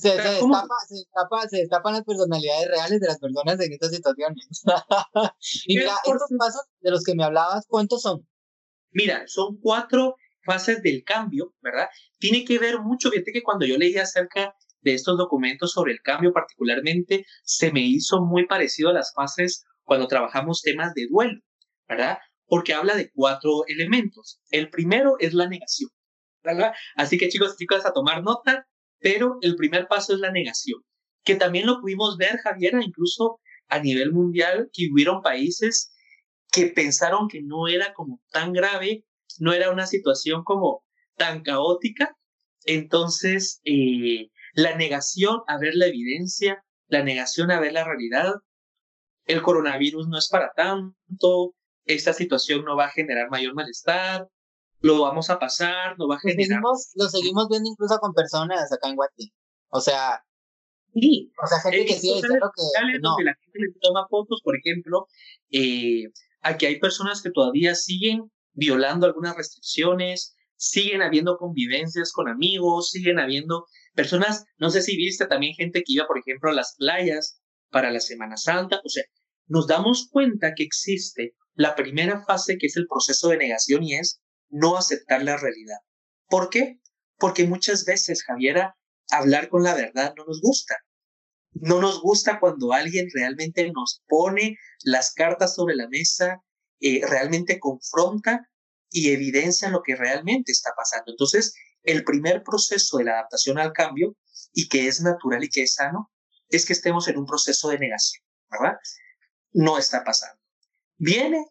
[0.02, 3.90] Se, se, destapa, se, destapa, se, destapan las personalidades reales de las personas en estas
[3.92, 4.62] situaciones.
[5.66, 8.26] y mira, estos pasos de los que me hablabas, ¿cuántos son?
[8.90, 11.86] Mira, son cuatro fases del cambio, ¿verdad?
[12.18, 16.00] Tiene que ver mucho, fíjate que cuando yo leí acerca de estos documentos sobre el
[16.02, 21.40] cambio particularmente, se me hizo muy parecido a las fases cuando trabajamos temas de duelo,
[21.88, 22.18] ¿verdad?
[22.46, 24.40] Porque habla de cuatro elementos.
[24.50, 25.90] El primero es la negación,
[26.42, 26.72] ¿verdad?
[26.96, 28.66] Así que chicos y chicas, a tomar nota,
[29.02, 30.80] pero el primer paso es la negación,
[31.24, 35.92] que también lo pudimos ver, Javiera, incluso a nivel mundial, que hubieron países
[36.52, 39.04] que pensaron que no era como tan grave,
[39.38, 40.84] no era una situación como
[41.16, 42.14] tan caótica.
[42.64, 48.34] Entonces, eh, la negación a ver la evidencia, la negación a ver la realidad,
[49.24, 54.28] el coronavirus no es para tanto, esta situación no va a generar mayor malestar,
[54.82, 56.60] lo vamos a pasar, no va a generar.
[56.60, 59.32] Lo seguimos, viendo incluso con personas acá en Guati.
[59.68, 60.22] O sea,
[60.92, 61.32] sí.
[61.42, 63.16] O sea, gente que sí, lo que, no.
[63.20, 65.06] la gente le toma fotos, por ejemplo,
[65.50, 66.04] eh,
[66.42, 73.18] aquí hay personas que todavía siguen violando algunas restricciones, siguen habiendo convivencias con amigos, siguen
[73.18, 77.40] habiendo personas, no sé si viste también gente que iba, por ejemplo, a las playas
[77.70, 79.04] para la Semana Santa, o sea,
[79.46, 83.94] nos damos cuenta que existe la primera fase que es el proceso de negación y
[83.94, 84.20] es
[84.52, 85.78] no aceptar la realidad.
[86.28, 86.80] ¿Por qué?
[87.18, 88.76] Porque muchas veces, Javiera,
[89.10, 90.76] hablar con la verdad no nos gusta.
[91.54, 96.42] No nos gusta cuando alguien realmente nos pone las cartas sobre la mesa,
[96.80, 98.48] eh, realmente confronta
[98.90, 101.12] y evidencia lo que realmente está pasando.
[101.12, 104.16] Entonces, el primer proceso de la adaptación al cambio
[104.52, 106.10] y que es natural y que es sano
[106.48, 108.76] es que estemos en un proceso de negación, ¿verdad?
[109.52, 110.40] No está pasando.
[110.98, 111.46] Viene,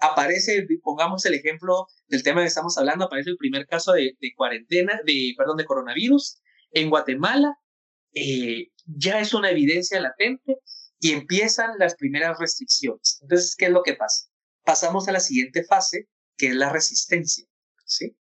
[0.00, 5.00] aparece, pongamos el ejemplo del tema que estamos hablando, aparece el primer caso de, cuarentena,
[5.04, 6.40] de, perdón, de coronavirus
[6.72, 7.56] en Guatemala,
[8.12, 10.58] eh, ya es una evidencia latente
[11.00, 13.18] y empiezan las primeras restricciones.
[13.22, 14.26] Entonces, ¿qué es lo que pasa?
[14.64, 17.46] Pasamos a la siguiente fase, que es la resistencia,
[17.84, 18.16] ¿sí?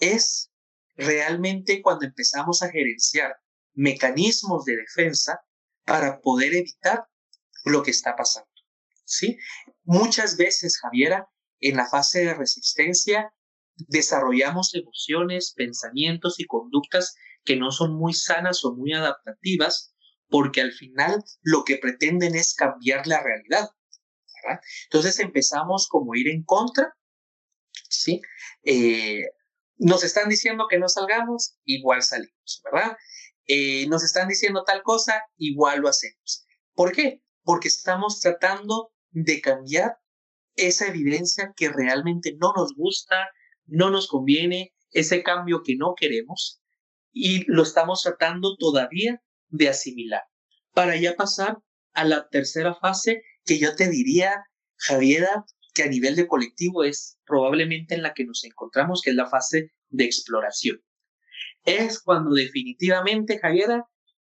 [0.00, 0.50] Es
[0.96, 3.36] realmente cuando empezamos a gerenciar
[3.74, 5.40] mecanismos de defensa
[5.84, 7.04] para poder evitar
[7.64, 8.50] lo que está pasando.
[9.10, 9.36] ¿sí?
[9.92, 13.34] Muchas veces, Javiera, en la fase de resistencia
[13.88, 19.92] desarrollamos emociones, pensamientos y conductas que no son muy sanas o muy adaptativas,
[20.28, 23.70] porque al final lo que pretenden es cambiar la realidad.
[24.84, 26.96] Entonces empezamos como ir en contra,
[27.88, 28.20] ¿sí?
[28.62, 29.24] Eh,
[29.76, 32.96] nos están diciendo que no salgamos, igual salimos, ¿verdad?
[33.48, 36.46] Eh, nos están diciendo tal cosa, igual lo hacemos.
[36.74, 37.24] ¿Por qué?
[37.42, 39.96] Porque estamos tratando de cambiar
[40.56, 43.28] esa evidencia que realmente no nos gusta,
[43.66, 46.60] no nos conviene, ese cambio que no queremos,
[47.12, 50.22] y lo estamos tratando todavía de asimilar,
[50.72, 51.58] para ya pasar
[51.92, 54.44] a la tercera fase que yo te diría,
[54.76, 55.44] Javiera,
[55.74, 59.28] que a nivel de colectivo es probablemente en la que nos encontramos, que es la
[59.28, 60.80] fase de exploración.
[61.64, 63.84] Es cuando definitivamente, Javiera,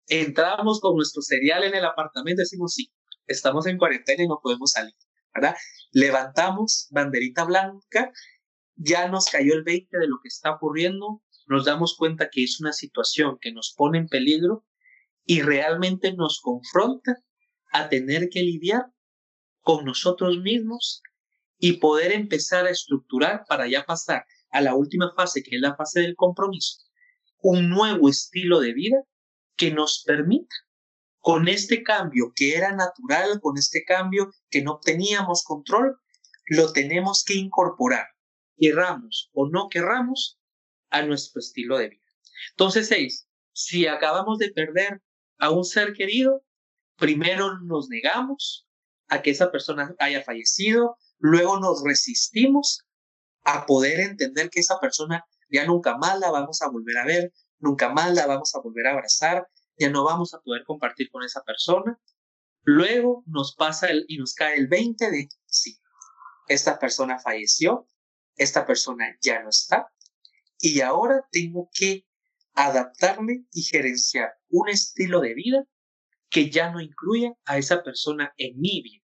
[0.07, 2.93] entramos con nuestro cereal en el apartamento y decimos, sí,
[3.27, 4.95] estamos en cuarentena y no podemos salir,
[5.35, 5.57] ¿verdad?
[5.93, 8.13] Levantamos banderita blanca,
[8.77, 12.61] ya nos cayó el 20 de lo que está ocurriendo, nos damos cuenta que es
[12.61, 14.65] una situación que nos pone en peligro
[15.25, 17.17] y realmente nos confronta
[17.73, 18.87] a tener que lidiar
[19.61, 21.03] con nosotros mismos
[21.59, 25.77] y poder empezar a estructurar para ya pasar a la última fase, que es la
[25.77, 26.79] fase del compromiso,
[27.39, 29.03] un nuevo estilo de vida
[29.57, 30.55] que nos permita,
[31.23, 35.97] con este cambio que era natural, con este cambio que no teníamos control,
[36.47, 38.09] lo tenemos que incorporar,
[38.59, 40.39] querramos o no querramos,
[40.91, 42.03] a nuestro estilo de vida.
[42.51, 45.01] Entonces, seis, si acabamos de perder
[45.39, 46.45] a un ser querido,
[46.97, 48.69] primero nos negamos
[49.09, 52.85] a que esa persona haya fallecido, luego nos resistimos
[53.45, 57.33] a poder entender que esa persona ya nunca más la vamos a volver a ver,
[57.59, 59.47] nunca más la vamos a volver a abrazar,
[59.79, 61.99] ya no vamos a poder compartir con esa persona.
[62.63, 65.79] Luego nos pasa el, y nos cae el 20 de, sí,
[66.49, 67.89] esta persona falleció,
[68.37, 69.89] esta persona ya no está,
[70.59, 72.07] y ahora tengo que
[72.55, 75.65] adaptarme y gerenciar un estilo de vida
[76.31, 79.03] que ya no incluya a esa persona en mi vida.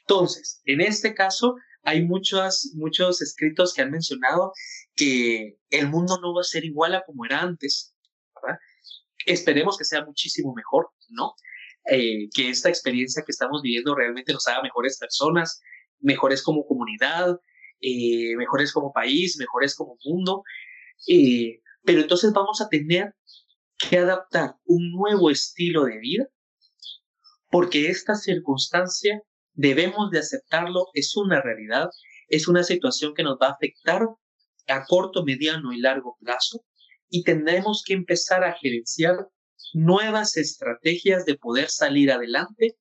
[0.00, 4.52] Entonces, en este caso, hay muchos, muchos escritos que han mencionado
[4.94, 7.94] que el mundo no va a ser igual a como era antes.
[9.26, 11.34] Esperemos que sea muchísimo mejor, ¿no?
[11.90, 15.60] Eh, que esta experiencia que estamos viviendo realmente nos haga mejores personas,
[16.00, 17.38] mejores como comunidad,
[17.80, 20.42] eh, mejores como país, mejores como mundo.
[21.08, 23.14] Eh, pero entonces vamos a tener
[23.78, 26.26] que adaptar un nuevo estilo de vida
[27.50, 31.88] porque esta circunstancia debemos de aceptarlo, es una realidad,
[32.28, 34.08] es una situación que nos va a afectar
[34.66, 36.64] a corto, mediano y largo plazo
[37.14, 39.28] y tendremos que empezar a gerenciar
[39.72, 42.76] nuevas estrategias de poder salir adelante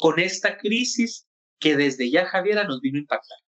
[0.00, 1.28] con esta crisis
[1.60, 3.38] que desde ya Javiera nos vino a impactar,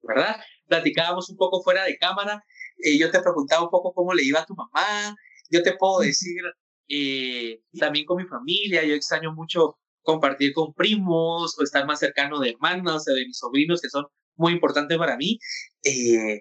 [0.00, 0.36] ¿verdad?
[0.68, 2.42] Platicábamos un poco fuera de cámara,
[2.78, 5.14] eh, yo te preguntaba un poco cómo le iba a tu mamá,
[5.50, 6.40] yo te puedo decir
[6.88, 12.40] eh, también con mi familia, yo extraño mucho compartir con primos o estar más cercano
[12.40, 15.38] de hermanos o de mis sobrinos que son muy importantes para mí,
[15.82, 16.40] eh,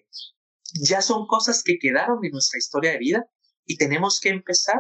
[0.82, 3.26] ya son cosas que quedaron en nuestra historia de vida
[3.66, 4.80] y tenemos que empezar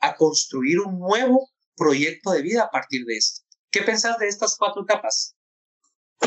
[0.00, 3.42] a construir un nuevo proyecto de vida a partir de esto.
[3.70, 5.34] ¿Qué pensás de estas cuatro etapas?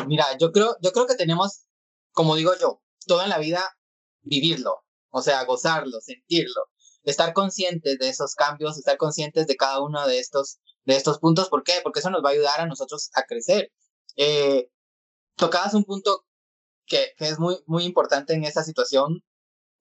[0.08, 1.66] Mira, yo creo, yo creo que tenemos,
[2.12, 3.78] como digo yo, todo en la vida
[4.22, 6.62] vivirlo, o sea, gozarlo, sentirlo,
[7.04, 11.50] estar conscientes de esos cambios, estar conscientes de cada uno de estos de estos puntos.
[11.50, 11.80] ¿Por qué?
[11.84, 13.72] Porque eso nos va a ayudar a nosotros a crecer.
[14.16, 14.70] Eh,
[15.36, 16.26] tocabas un punto
[16.86, 19.24] que, que, es muy, muy importante en esta situación.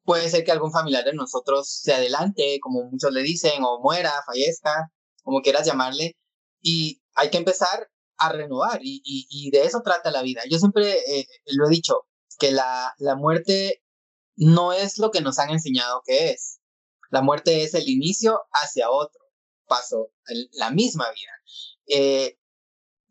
[0.05, 4.13] Puede ser que algún familiar de nosotros se adelante, como muchos le dicen, o muera,
[4.27, 4.91] fallezca,
[5.23, 6.17] como quieras llamarle,
[6.61, 7.89] y hay que empezar
[8.19, 10.43] a renovar, y, y, y de eso trata la vida.
[10.51, 12.07] Yo siempre eh, lo he dicho,
[12.39, 13.83] que la, la muerte
[14.37, 16.61] no es lo que nos han enseñado que es.
[17.11, 19.21] La muerte es el inicio hacia otro
[19.67, 20.11] paso
[20.53, 21.33] la misma vida.
[21.87, 22.39] Eh,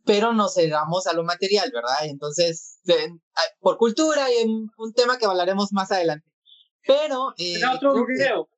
[0.06, 2.06] pero nos cerramos a lo material, ¿verdad?
[2.06, 2.80] Entonces,
[3.60, 6.30] por cultura y en un tema que hablaremos más adelante.
[6.86, 7.34] Pero...
[7.38, 8.50] Eh, otro video.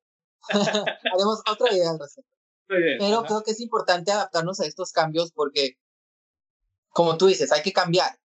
[0.48, 2.30] haremos otra idea al respecto.
[2.68, 5.78] Pero creo que es importante adaptarnos a estos cambios porque,
[6.88, 8.18] como tú dices, hay que cambiar.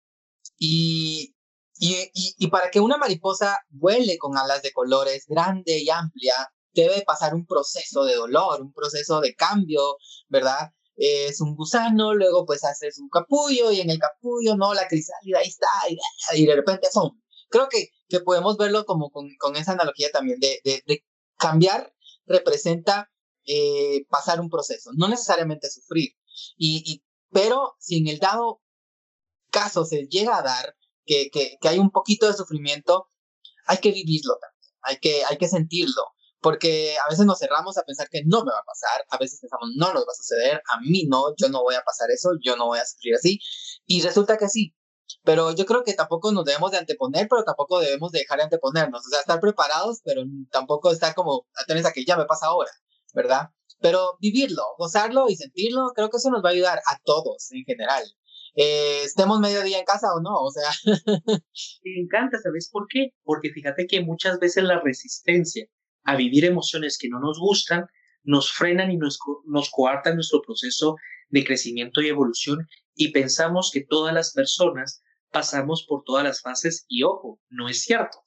[0.56, 1.34] Y,
[1.78, 6.52] y, y, y para que una mariposa vuele con alas de colores grande y amplia,
[6.72, 9.96] debe pasar un proceso de dolor, un proceso de cambio,
[10.28, 10.72] ¿verdad?
[10.96, 15.38] Es un gusano, luego pues hace su capullo y en el capullo, no, la crisálida
[15.38, 15.68] ahí está
[16.34, 17.10] y, de repente, ¡pum!
[17.48, 21.04] Creo que, que podemos verlo como con, con esa analogía también de, de, de
[21.36, 21.94] cambiar
[22.26, 23.10] representa
[23.46, 26.10] eh, pasar un proceso, no necesariamente sufrir.
[26.56, 28.60] Y, y, pero si en el dado
[29.50, 33.10] caso se llega a dar que, que, que hay un poquito de sufrimiento,
[33.66, 36.02] hay que vivirlo también, hay que, hay que sentirlo,
[36.40, 39.40] porque a veces nos cerramos a pensar que no me va a pasar, a veces
[39.40, 42.30] pensamos no nos va a suceder, a mí no, yo no voy a pasar eso,
[42.42, 43.40] yo no voy a sufrir así,
[43.86, 44.74] y resulta que sí.
[45.28, 49.06] Pero yo creo que tampoco nos debemos de anteponer, pero tampoco debemos dejar de anteponernos,
[49.06, 52.70] o sea, estar preparados, pero tampoco estar como atentos a que ya me pasa ahora,
[53.12, 53.50] ¿verdad?
[53.78, 57.62] Pero vivirlo, gozarlo y sentirlo, creo que eso nos va a ayudar a todos en
[57.64, 58.04] general.
[58.54, 60.70] Eh, estemos medio día en casa o no, o sea.
[61.84, 63.10] Me encanta, ¿sabes por qué?
[63.22, 65.66] Porque fíjate que muchas veces la resistencia
[66.04, 67.84] a vivir emociones que no nos gustan,
[68.22, 70.96] nos frenan y nos, nos coartan nuestro proceso
[71.28, 76.84] de crecimiento y evolución y pensamos que todas las personas pasamos por todas las fases
[76.88, 78.22] y ojo, no es cierto.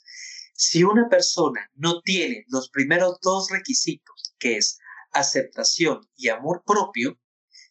[0.54, 4.78] Si una persona no tiene los primeros dos requisitos, que es
[5.12, 7.20] aceptación y amor propio,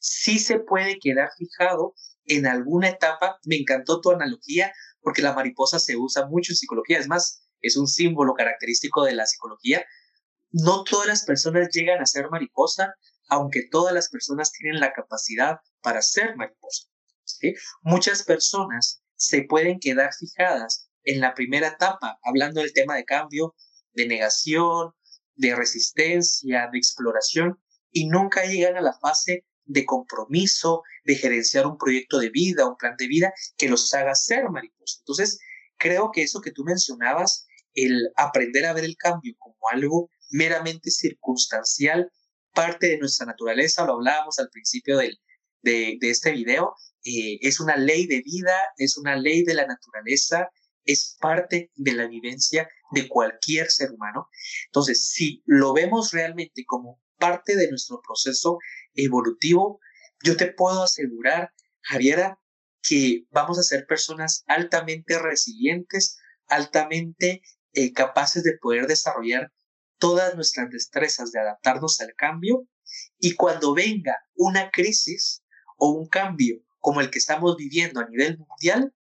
[0.00, 3.38] sí se puede quedar fijado en alguna etapa.
[3.44, 7.76] Me encantó tu analogía porque la mariposa se usa mucho en psicología, es más, es
[7.76, 9.84] un símbolo característico de la psicología
[10.52, 12.94] no todas las personas llegan a ser mariposa
[13.28, 16.88] aunque todas las personas tienen la capacidad para ser mariposa.
[17.82, 23.54] Muchas personas se pueden quedar fijadas en la primera etapa, hablando del tema de cambio,
[23.92, 24.92] de negación,
[25.34, 27.62] de resistencia, de exploración,
[27.92, 32.76] y nunca llegan a la fase de compromiso, de gerenciar un proyecto de vida, un
[32.78, 34.96] plan de vida que los haga ser mariposa.
[35.00, 35.38] Entonces,
[35.76, 40.90] creo que eso que tú mencionabas, el aprender a ver el cambio como algo meramente
[40.90, 42.10] circunstancial,
[42.54, 45.20] parte de nuestra naturaleza, lo hablábamos al principio del,
[45.60, 46.74] de, este video,
[47.04, 50.50] eh, es una ley de vida, es una ley de la naturaleza,
[50.84, 54.28] es parte de la vivencia de cualquier ser humano.
[54.66, 58.58] Entonces, si lo vemos realmente como parte de nuestro proceso
[58.94, 59.80] evolutivo,
[60.22, 62.38] yo te puedo asegurar, Javiera,
[62.82, 67.42] que vamos a ser personas altamente resilientes, altamente
[67.72, 69.52] eh, capaces de poder desarrollar
[69.98, 72.66] todas nuestras destrezas de adaptarnos al cambio
[73.18, 75.44] y cuando venga una crisis
[75.76, 78.92] o un cambio como el que estamos viviendo a nivel mundial,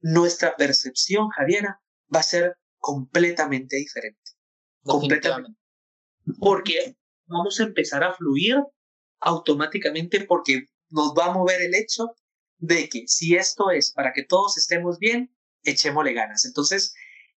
[0.00, 1.80] nuestra percepción, Javiera,
[2.14, 4.20] va a ser completamente diferente.
[4.82, 5.58] Completamente.
[6.38, 8.56] Porque vamos a empezar a fluir
[9.20, 12.14] automáticamente porque nos va a mover el hecho
[12.58, 16.44] de que si esto es para que todos estemos bien, echémosle ganas.
[16.44, 16.94] Entonces,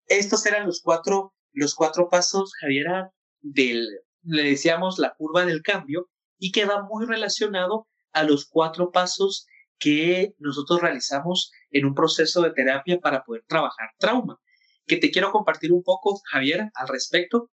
[0.08, 3.88] estos eran los cuatro, los cuatro pasos, Javiera, del,
[4.24, 9.48] le decíamos la curva del cambio y que va muy relacionado a los cuatro pasos
[9.80, 14.40] que nosotros realizamos en un proceso de terapia para poder trabajar trauma,
[14.86, 17.52] que te quiero compartir un poco, Javier, al respecto,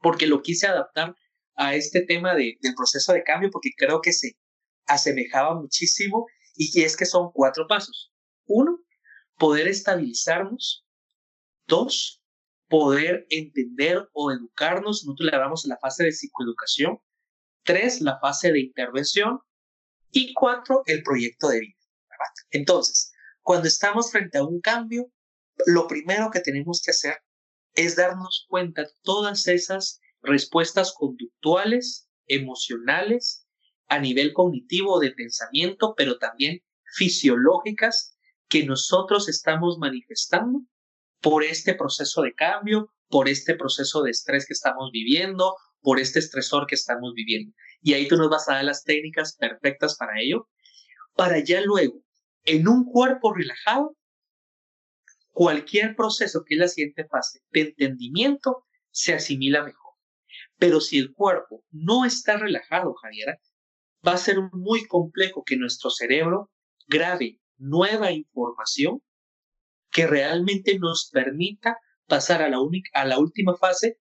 [0.00, 1.16] porque lo quise adaptar
[1.56, 4.36] a este tema del proceso de cambio, porque creo que se
[4.86, 8.12] asemejaba muchísimo y es que son cuatro pasos.
[8.46, 8.78] Uno,
[9.36, 10.84] poder estabilizarnos.
[11.66, 12.22] Dos,
[12.68, 15.04] poder entender o educarnos.
[15.04, 16.98] Nosotros le hablamos la fase de psicoeducación.
[17.64, 19.40] Tres, la fase de intervención.
[20.10, 21.78] Y cuatro, el proyecto de vida.
[22.50, 25.10] Entonces, cuando estamos frente a un cambio,
[25.66, 27.22] lo primero que tenemos que hacer
[27.74, 33.46] es darnos cuenta de todas esas respuestas conductuales, emocionales,
[33.86, 36.62] a nivel cognitivo de pensamiento, pero también
[36.94, 38.16] fisiológicas
[38.48, 40.62] que nosotros estamos manifestando
[41.20, 46.18] por este proceso de cambio, por este proceso de estrés que estamos viviendo, por este
[46.18, 47.52] estresor que estamos viviendo.
[47.80, 50.48] Y ahí tú nos vas a dar las técnicas perfectas para ello,
[51.14, 52.02] para ya luego,
[52.44, 53.96] en un cuerpo relajado,
[55.30, 59.94] cualquier proceso que es la siguiente fase de entendimiento se asimila mejor.
[60.56, 63.38] Pero si el cuerpo no está relajado, Javiera,
[64.06, 66.50] va a ser muy complejo que nuestro cerebro
[66.86, 69.02] grabe nueva información
[69.90, 73.98] que realmente nos permita pasar a la, única, a la última fase,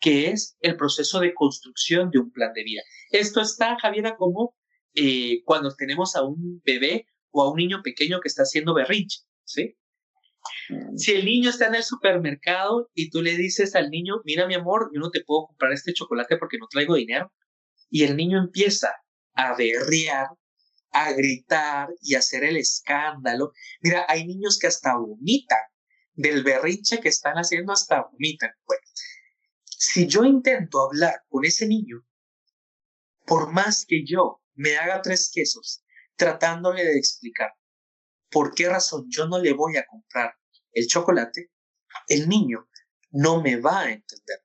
[0.00, 2.82] que es el proceso de construcción de un plan de vida.
[3.10, 4.54] Esto está, Javiera, como
[4.94, 9.20] eh, cuando tenemos a un bebé o a un niño pequeño que está haciendo berrinche,
[9.44, 9.76] ¿sí?
[10.96, 14.54] Si el niño está en el supermercado y tú le dices al niño, mira mi
[14.54, 17.32] amor, yo no te puedo comprar este chocolate porque no traigo dinero,
[17.90, 18.92] y el niño empieza
[19.34, 20.28] a berrear,
[20.92, 23.52] a gritar y a hacer el escándalo.
[23.80, 25.58] Mira, hay niños que hasta vomitan
[26.14, 28.50] del berrinche que están haciendo, hasta vomitan.
[28.66, 28.82] Bueno,
[29.78, 32.04] si yo intento hablar con ese niño,
[33.24, 35.84] por más que yo me haga tres quesos
[36.16, 37.52] tratándole de explicar
[38.28, 40.34] por qué razón yo no le voy a comprar
[40.72, 41.52] el chocolate,
[42.08, 42.68] el niño
[43.10, 44.44] no me va a entender.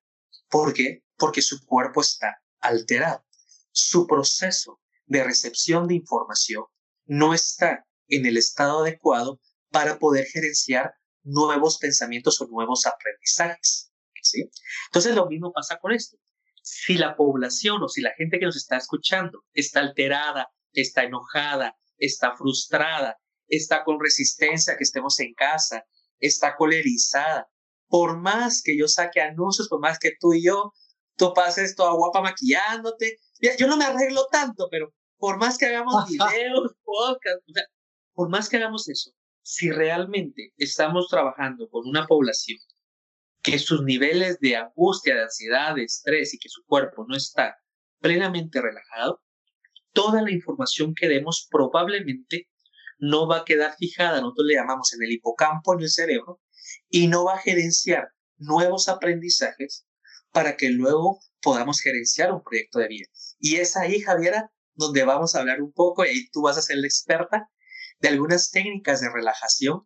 [0.50, 1.04] ¿Por qué?
[1.18, 3.26] Porque su cuerpo está alterado.
[3.72, 6.66] Su proceso de recepción de información
[7.06, 13.93] no está en el estado adecuado para poder gerenciar nuevos pensamientos o nuevos aprendizajes.
[14.24, 14.49] ¿Sí?
[14.88, 16.17] Entonces lo mismo pasa con esto.
[16.61, 21.76] Si la población o si la gente que nos está escuchando está alterada, está enojada,
[21.97, 23.17] está frustrada,
[23.47, 25.84] está con resistencia que estemos en casa,
[26.19, 27.47] está colerizada,
[27.88, 30.74] por más que yo saque anuncios, por más que tú y yo,
[31.17, 33.19] tú pases toda guapa maquillándote,
[33.59, 37.43] yo no me arreglo tanto, pero por más que hagamos videos, podcasts,
[38.13, 39.11] por más que hagamos eso,
[39.41, 42.59] si realmente estamos trabajando con una población
[43.44, 47.58] que sus niveles de angustia, de ansiedad, de estrés y que su cuerpo no está
[48.00, 49.22] plenamente relajado,
[49.91, 52.50] toda la información que demos probablemente
[53.00, 56.41] no va a quedar fijada, nosotros le llamamos en el hipocampo, en el cerebro,
[56.89, 59.86] y no va a gerenciar nuevos aprendizajes
[60.32, 63.08] para que luego podamos gerenciar un proyecto de vida.
[63.39, 66.78] Y es ahí, Javiera, donde vamos a hablar un poco, y tú vas a ser
[66.78, 67.50] la experta,
[68.00, 69.82] de algunas técnicas de relajación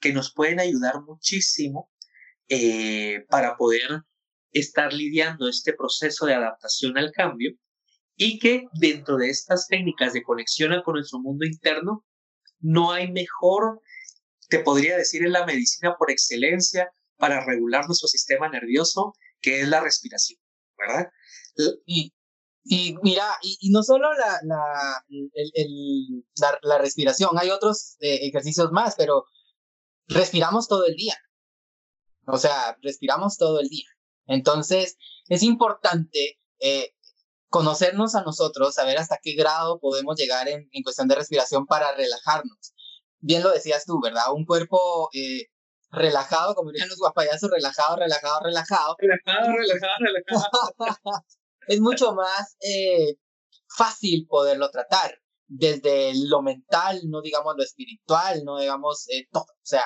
[0.00, 1.90] que nos pueden ayudar muchísimo
[2.54, 4.02] eh, para poder
[4.50, 7.52] estar lidiando este proceso de adaptación al cambio
[8.14, 12.04] y que dentro de estas técnicas de conexión con nuestro mundo interno,
[12.60, 13.80] no hay mejor,
[14.50, 19.68] te podría decir, en la medicina por excelencia para regular nuestro sistema nervioso, que es
[19.68, 20.38] la respiración,
[20.76, 21.10] ¿verdad?
[21.86, 22.12] Y,
[23.02, 25.04] mira, y, no solo la, la,
[26.62, 29.24] la, respiración, hay otros eh, ejercicios más, pero
[30.06, 31.16] respiramos todo el día.
[32.26, 33.86] O sea, respiramos todo el día.
[34.26, 34.96] Entonces,
[35.28, 36.94] es importante eh,
[37.48, 41.94] conocernos a nosotros, saber hasta qué grado podemos llegar en, en, cuestión de respiración para
[41.94, 42.74] relajarnos.
[43.18, 44.32] Bien lo decías tú, ¿verdad?
[44.32, 45.46] Un cuerpo eh,
[45.90, 48.96] relajado, como dirían los guapayazos, relajado, relajado, relajado.
[48.98, 50.72] Relajado, relajado, relajado.
[51.68, 53.16] es mucho más eh,
[53.68, 59.44] fácil poderlo tratar desde lo mental, no digamos lo espiritual, no digamos eh, todo.
[59.44, 59.84] O sea,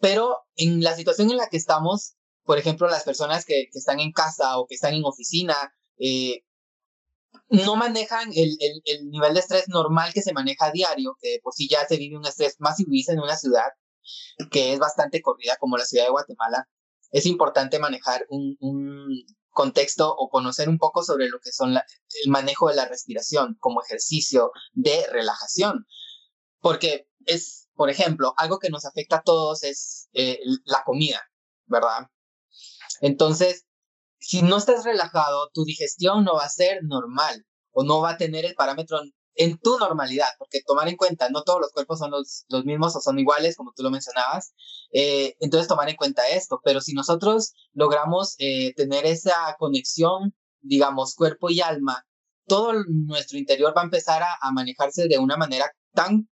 [0.00, 4.00] pero en la situación en la que estamos, por ejemplo, las personas que, que están
[4.00, 5.56] en casa o que están en oficina,
[5.98, 6.42] eh,
[7.48, 11.38] no manejan el, el, el, nivel de estrés normal que se maneja a diario, que
[11.42, 13.68] por sí ya se vive un estrés más si vivís en una ciudad
[14.50, 16.68] que es bastante corrida como la ciudad de Guatemala,
[17.10, 22.30] es importante manejar un, un contexto o conocer un poco sobre lo que son el
[22.30, 25.86] manejo de la respiración como ejercicio de relajación.
[26.60, 31.20] Porque es, por ejemplo, algo que nos afecta a todos es eh, la comida,
[31.66, 32.08] ¿verdad?
[33.00, 33.66] Entonces,
[34.18, 38.16] si no estás relajado, tu digestión no va a ser normal o no va a
[38.16, 38.98] tener el parámetro
[39.34, 42.96] en tu normalidad, porque tomar en cuenta, no todos los cuerpos son los, los mismos
[42.96, 44.54] o son iguales, como tú lo mencionabas,
[44.92, 51.14] eh, entonces tomar en cuenta esto, pero si nosotros logramos eh, tener esa conexión, digamos,
[51.14, 52.06] cuerpo y alma,
[52.46, 56.30] todo nuestro interior va a empezar a, a manejarse de una manera tan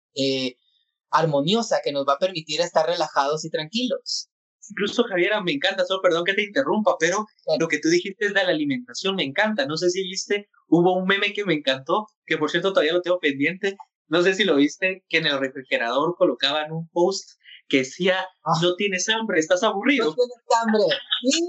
[1.11, 4.29] armoniosa que nos va a permitir estar relajados y tranquilos.
[4.69, 7.25] Incluso, Javiera, me encanta, solo perdón que te interrumpa, pero
[7.59, 9.65] lo que tú dijiste de la alimentación me encanta.
[9.65, 13.01] No sé si viste, hubo un meme que me encantó, que por cierto todavía lo
[13.01, 13.75] tengo pendiente.
[14.07, 17.31] No sé si lo viste, que en el refrigerador colocaban un post
[17.67, 18.51] que decía, ah.
[18.61, 20.07] no tienes hambre, estás aburrido.
[20.07, 20.83] No tienes hambre.
[21.21, 21.47] Sí,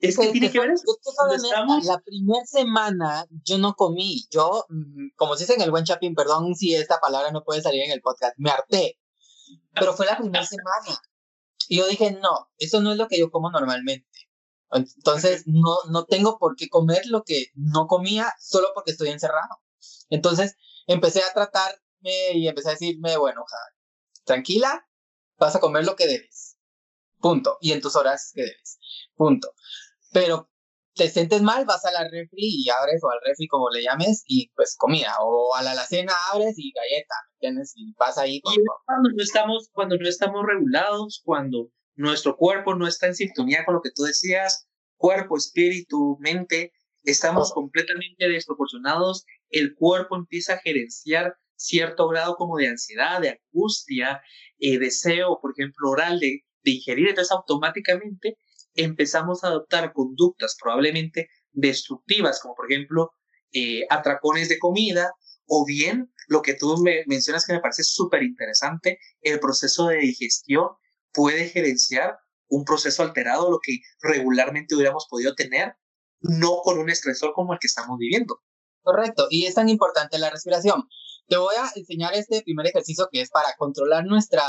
[0.00, 0.84] Es que tiene que ver eso.
[1.84, 4.26] La primera semana yo no comí.
[4.30, 7.60] Yo, mm, como se dice en el buen chapín, perdón si esta palabra no puede
[7.60, 9.00] salir en el podcast, me harté
[9.74, 11.00] pero fue la primera semana.
[11.68, 14.06] Y yo dije, no, eso no es lo que yo como normalmente.
[14.72, 19.60] Entonces, no, no tengo por qué comer lo que no comía solo porque estoy encerrado.
[20.10, 21.78] Entonces, empecé a tratarme
[22.34, 23.44] y empecé a decirme, bueno,
[24.24, 24.86] tranquila,
[25.38, 26.56] vas a comer lo que debes.
[27.18, 27.58] Punto.
[27.60, 28.78] Y en tus horas que debes.
[29.14, 29.52] Punto.
[30.12, 30.50] Pero
[30.94, 34.24] te sientes mal, vas a la refri y abres, o al refri como le llames,
[34.26, 37.72] y pues comida, o a la alacena abres y galleta, ¿entiendes?
[37.76, 38.40] Y vas ahí.
[38.40, 43.74] cuando no estamos, cuando no estamos regulados, cuando nuestro cuerpo no está en sintonía con
[43.74, 46.72] lo que tú decías, cuerpo, espíritu, mente,
[47.04, 54.22] estamos completamente desproporcionados, el cuerpo empieza a gerenciar cierto grado como de ansiedad, de angustia,
[54.58, 58.36] eh, deseo, por ejemplo, oral de, de ingerir, entonces automáticamente
[58.74, 63.12] empezamos a adoptar conductas probablemente destructivas, como por ejemplo
[63.52, 65.12] eh, atracones de comida,
[65.46, 69.96] o bien lo que tú me mencionas que me parece súper interesante, el proceso de
[69.96, 70.68] digestión
[71.12, 72.18] puede gerenciar
[72.48, 75.74] un proceso alterado, lo que regularmente hubiéramos podido tener,
[76.20, 78.40] no con un estresor como el que estamos viviendo.
[78.82, 80.88] Correcto, y es tan importante la respiración.
[81.28, 84.42] Te voy a enseñar este primer ejercicio que es para controlar nuestra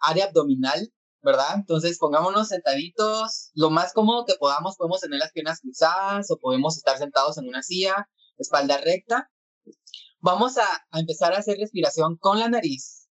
[0.00, 0.92] área abdominal
[1.24, 1.54] ¿verdad?
[1.54, 6.76] Entonces pongámonos sentaditos, lo más cómodo que podamos, podemos tener las piernas cruzadas o podemos
[6.76, 9.30] estar sentados en una silla, espalda recta.
[10.20, 13.08] Vamos a, a empezar a hacer respiración con la nariz.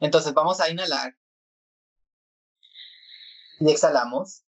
[0.00, 1.14] Entonces vamos a inhalar
[3.60, 4.42] y exhalamos.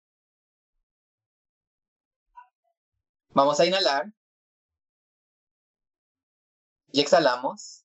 [3.30, 4.12] Vamos a inhalar
[6.92, 7.84] y exhalamos.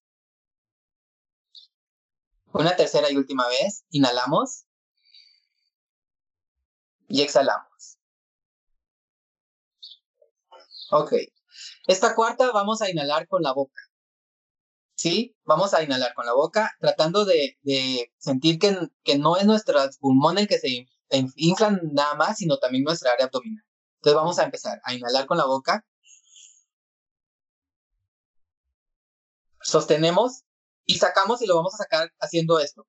[2.53, 4.65] Una tercera y última vez, inhalamos
[7.07, 7.97] y exhalamos.
[10.91, 11.13] Ok.
[11.87, 13.81] Esta cuarta vamos a inhalar con la boca.
[14.95, 15.35] ¿Sí?
[15.43, 19.97] Vamos a inhalar con la boca tratando de, de sentir que, que no es nuestros
[19.97, 20.87] pulmones que se
[21.35, 23.63] inflan nada más, sino también nuestra área abdominal.
[23.97, 25.85] Entonces vamos a empezar a inhalar con la boca.
[29.61, 30.43] Sostenemos
[30.85, 32.87] y sacamos y lo vamos a sacar haciendo esto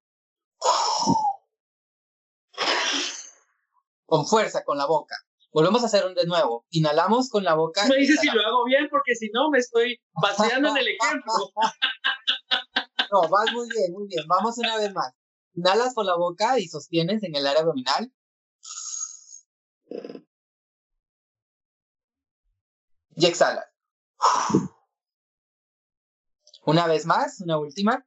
[4.06, 5.16] con fuerza con la boca.
[5.52, 6.66] Volvemos a hacer un de nuevo.
[6.70, 7.86] Inhalamos con la boca.
[7.86, 11.32] Me dices si lo hago bien, porque si no me estoy paseando en el ejemplo.
[13.12, 14.26] no, vas muy bien, muy bien.
[14.28, 15.12] Vamos una vez más.
[15.54, 18.12] Inhalas con la boca y sostienes en el área abdominal.
[23.16, 23.64] Y exhala.
[26.66, 28.04] Una vez más, una última.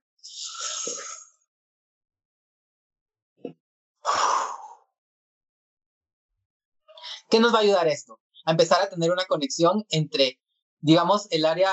[7.29, 8.19] ¿Qué nos va a ayudar esto?
[8.45, 10.39] A empezar a tener una conexión entre,
[10.79, 11.71] digamos, el área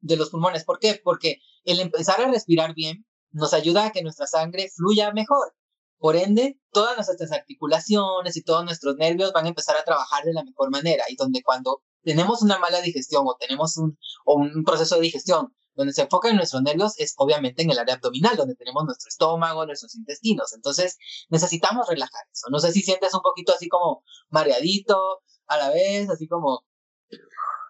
[0.00, 0.64] de los pulmones.
[0.64, 1.00] ¿Por qué?
[1.02, 5.54] Porque el empezar a respirar bien nos ayuda a que nuestra sangre fluya mejor.
[5.98, 10.32] Por ende, todas nuestras articulaciones y todos nuestros nervios van a empezar a trabajar de
[10.32, 11.04] la mejor manera.
[11.08, 15.92] Y donde cuando tenemos una mala digestión o tenemos un, un proceso de digestión donde
[15.92, 19.66] se enfoca en nuestros nervios es obviamente en el área abdominal, donde tenemos nuestro estómago,
[19.66, 20.52] nuestros intestinos.
[20.54, 20.96] Entonces
[21.28, 22.48] necesitamos relajar eso.
[22.50, 26.64] No sé si sientes un poquito así como mareadito a la vez, así como...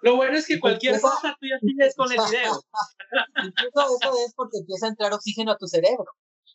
[0.02, 2.62] Lo bueno es que cualquier cosa tú ya tienes con el video.
[3.44, 6.06] Incluso eso es porque empieza a entrar oxígeno a tu cerebro.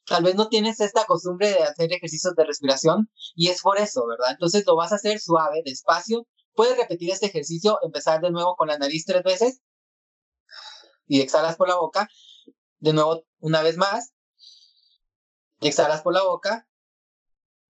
[0.06, 4.08] Tal vez no tienes esta costumbre de hacer ejercicios de respiración y es por eso,
[4.08, 4.32] ¿verdad?
[4.32, 6.26] Entonces lo vas a hacer suave, despacio.
[6.54, 9.62] Puedes repetir este ejercicio, empezar de nuevo con la nariz tres veces
[11.12, 12.08] y exhalas por la boca.
[12.80, 14.14] De nuevo, una vez más.
[15.60, 16.66] Y exhalas por la boca.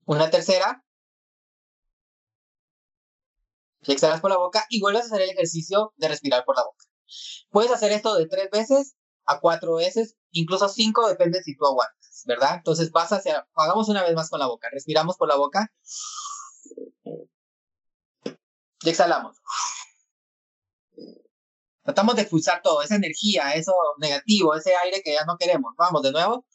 [0.05, 0.85] Una tercera.
[3.81, 6.63] Y exhalas por la boca y vuelves a hacer el ejercicio de respirar por la
[6.63, 6.85] boca.
[7.49, 12.23] Puedes hacer esto de tres veces a cuatro veces, incluso cinco, depende si tú aguantas,
[12.27, 12.57] ¿verdad?
[12.57, 14.67] Entonces vas hacia, hagamos una vez más con la boca.
[14.71, 15.71] Respiramos por la boca.
[18.83, 19.35] Y exhalamos.
[21.83, 25.73] Tratamos de expulsar todo, esa energía, eso negativo, ese aire que ya no queremos.
[25.77, 26.45] Vamos de nuevo.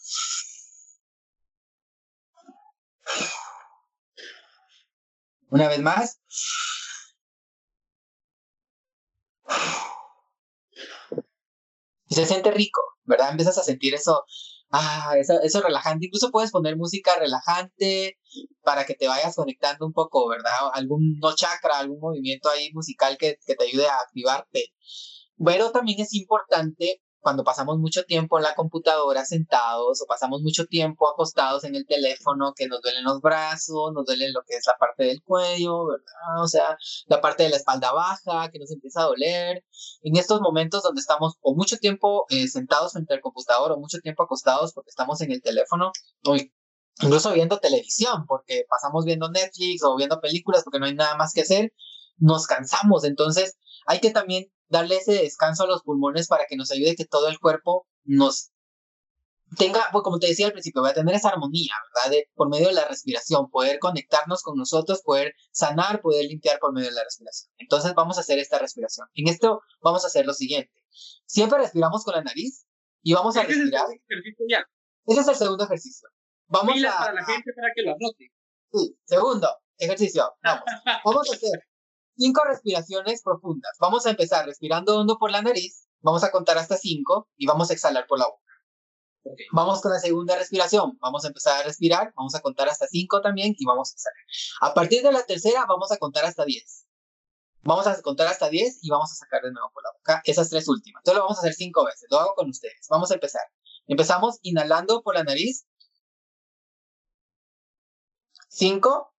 [5.51, 6.21] Una vez más.
[12.09, 13.31] Y se siente rico, ¿verdad?
[13.31, 14.25] Empiezas a sentir eso,
[14.71, 16.07] ah, eso, eso relajante.
[16.07, 18.19] Incluso puedes poner música relajante
[18.63, 20.53] para que te vayas conectando un poco, ¿verdad?
[20.73, 24.73] Algún no chakra, algún movimiento ahí musical que, que te ayude a activarte.
[25.45, 30.67] Pero también es importante cuando pasamos mucho tiempo en la computadora sentados o pasamos mucho
[30.67, 34.65] tiempo acostados en el teléfono, que nos duelen los brazos, nos duele lo que es
[34.67, 36.43] la parte del cuello, ¿verdad?
[36.43, 39.65] O sea, la parte de la espalda baja, que nos empieza a doler.
[40.03, 43.99] En estos momentos donde estamos o mucho tiempo eh, sentados frente al computador o mucho
[43.99, 45.91] tiempo acostados porque estamos en el teléfono
[46.27, 46.37] o
[47.03, 51.33] incluso viendo televisión porque pasamos viendo Netflix o viendo películas porque no hay nada más
[51.33, 51.73] que hacer,
[52.19, 53.05] nos cansamos.
[53.05, 53.57] Entonces,
[53.87, 57.29] hay que también darle ese descanso a los pulmones para que nos ayude que todo
[57.29, 58.51] el cuerpo nos
[59.57, 62.11] tenga, pues como te decía al principio, va a tener esa armonía, ¿verdad?
[62.11, 66.73] De, por medio de la respiración, poder conectarnos con nosotros, poder sanar, poder limpiar por
[66.73, 67.53] medio de la respiración.
[67.59, 69.07] Entonces vamos a hacer esta respiración.
[69.15, 70.73] En esto vamos a hacer lo siguiente.
[71.27, 72.67] Siempre respiramos con la nariz
[73.03, 73.87] y vamos a respirar.
[75.07, 76.09] Ese es el segundo ejercicio.
[76.49, 78.33] Vamos a, para la gente para que lo anote.
[78.73, 80.35] Sí, segundo ejercicio.
[80.43, 80.65] Vamos.
[81.05, 81.61] Vamos a hacer
[82.17, 83.77] cinco respiraciones profundas.
[83.81, 87.71] Vamos a empezar respirando hondo por la nariz, vamos a contar hasta cinco y vamos
[87.71, 88.43] a exhalar por la boca.
[89.53, 90.97] Vamos con la segunda respiración.
[91.01, 94.23] Vamos a empezar a respirar, vamos a contar hasta cinco también y vamos a exhalar.
[94.61, 96.87] A partir de la tercera vamos a contar hasta diez.
[97.63, 100.49] Vamos a contar hasta diez y vamos a sacar de nuevo por la boca esas
[100.49, 101.01] tres últimas.
[101.01, 102.07] Entonces lo vamos a hacer cinco veces.
[102.11, 102.87] Lo hago con ustedes.
[102.89, 103.43] Vamos a empezar.
[103.89, 105.67] Empezamos inhalando por la nariz.
[108.49, 109.13] Cinco.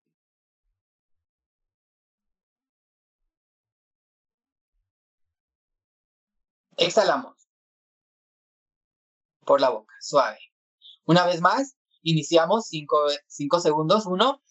[6.78, 7.36] Exhalamos
[9.46, 10.40] por la boca, suave.
[11.06, 14.06] Una vez más, iniciamos 5 segundos.
[14.06, 14.42] 1.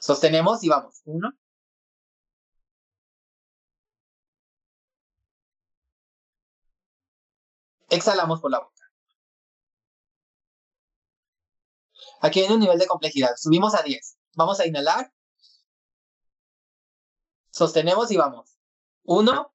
[0.00, 1.02] Sostenemos y vamos.
[1.04, 1.30] 1.
[7.90, 8.72] Exhalamos por la boca.
[12.22, 13.34] Aquí viene un nivel de complejidad.
[13.36, 14.16] Subimos a 10.
[14.34, 15.12] Vamos a inhalar.
[17.50, 18.56] Sostenemos y vamos.
[19.04, 19.51] 1.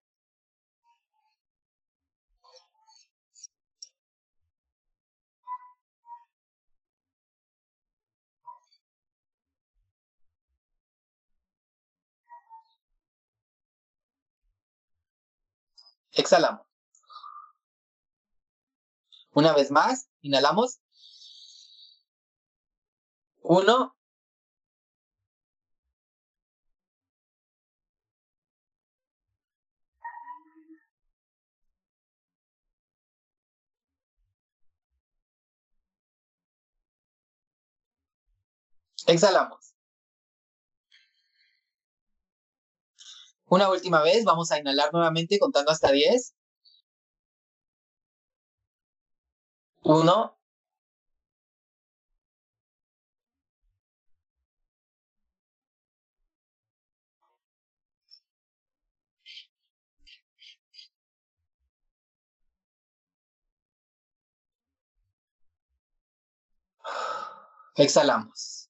[16.18, 16.66] Exhalamos.
[19.34, 20.80] Una vez más, inhalamos.
[23.44, 23.96] Uno.
[39.08, 39.77] Exhalamos.
[43.50, 46.34] Una última vez, vamos a inhalar nuevamente contando hasta 10.
[49.84, 50.38] Uno.
[67.78, 68.70] Exhalamos.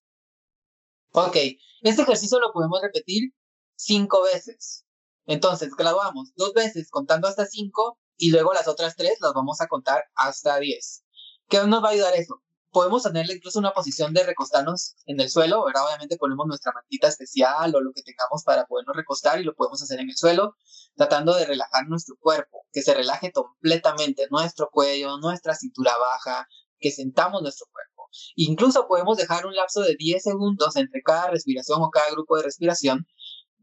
[1.11, 1.35] Ok,
[1.81, 3.31] este ejercicio lo podemos repetir
[3.77, 4.85] cinco veces.
[5.25, 9.67] Entonces, graduamos dos veces contando hasta cinco y luego las otras tres las vamos a
[9.67, 11.03] contar hasta diez.
[11.47, 12.41] ¿Qué nos va a ayudar eso?
[12.71, 15.85] Podemos tenerle incluso una posición de recostarnos en el suelo, ¿verdad?
[15.85, 19.81] Obviamente ponemos nuestra mantita especial o lo que tengamos para podernos recostar y lo podemos
[19.81, 20.55] hacer en el suelo,
[20.95, 26.47] tratando de relajar nuestro cuerpo, que se relaje completamente nuestro cuello, nuestra cintura baja,
[26.79, 28.09] que sentamos nuestro cuerpo.
[28.35, 32.43] Incluso podemos dejar un lapso de 10 segundos entre cada respiración o cada grupo de
[32.43, 33.07] respiración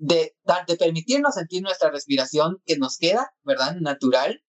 [0.05, 0.37] de,
[0.67, 3.77] de permitirnos sentir nuestra respiración que nos queda, ¿verdad?
[3.81, 4.43] Natural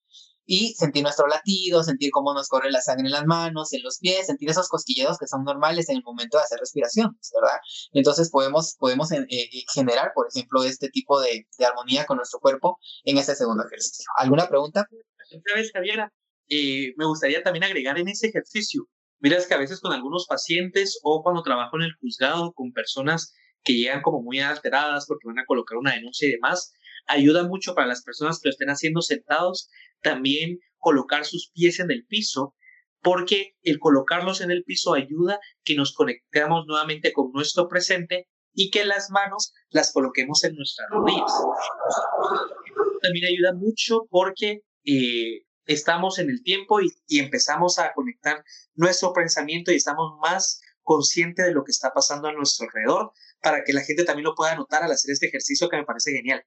[0.45, 3.97] y sentir nuestro latido, sentir cómo nos corre la sangre en las manos, en los
[3.99, 7.57] pies, sentir esos cosquilleos que son normales en el momento de hacer respiración, ¿verdad?
[7.93, 12.77] Entonces podemos, podemos eh, eh, generar, por ejemplo, este tipo de, armonía con nuestro cuerpo
[13.05, 14.05] en ese segundo ejercicio.
[14.17, 14.87] ¿Alguna pregunta?
[15.35, 16.11] Otra vez, Javiera,
[16.49, 18.87] eh, me gustaría también agregar en ese ejercicio,
[19.19, 23.33] miras que a veces con algunos pacientes o cuando trabajo en el juzgado con personas
[23.65, 26.71] que llegan como muy alteradas porque van a colocar una denuncia y demás,
[27.07, 29.69] ayuda mucho para las personas que lo estén haciendo sentados
[30.01, 32.55] también colocar sus pies en el piso,
[33.01, 38.69] porque el colocarlos en el piso ayuda que nos conectemos nuevamente con nuestro presente y
[38.69, 41.31] que las manos las coloquemos en nuestras rodillas.
[43.01, 48.43] También ayuda mucho porque eh, estamos en el tiempo y, y, empezamos a conectar
[48.75, 53.11] nuestro pensamiento y estamos más conscientes de lo que está pasando a nuestro alrededor
[53.41, 56.11] para que la gente también lo pueda notar al hacer este ejercicio que me parece
[56.11, 56.45] genial.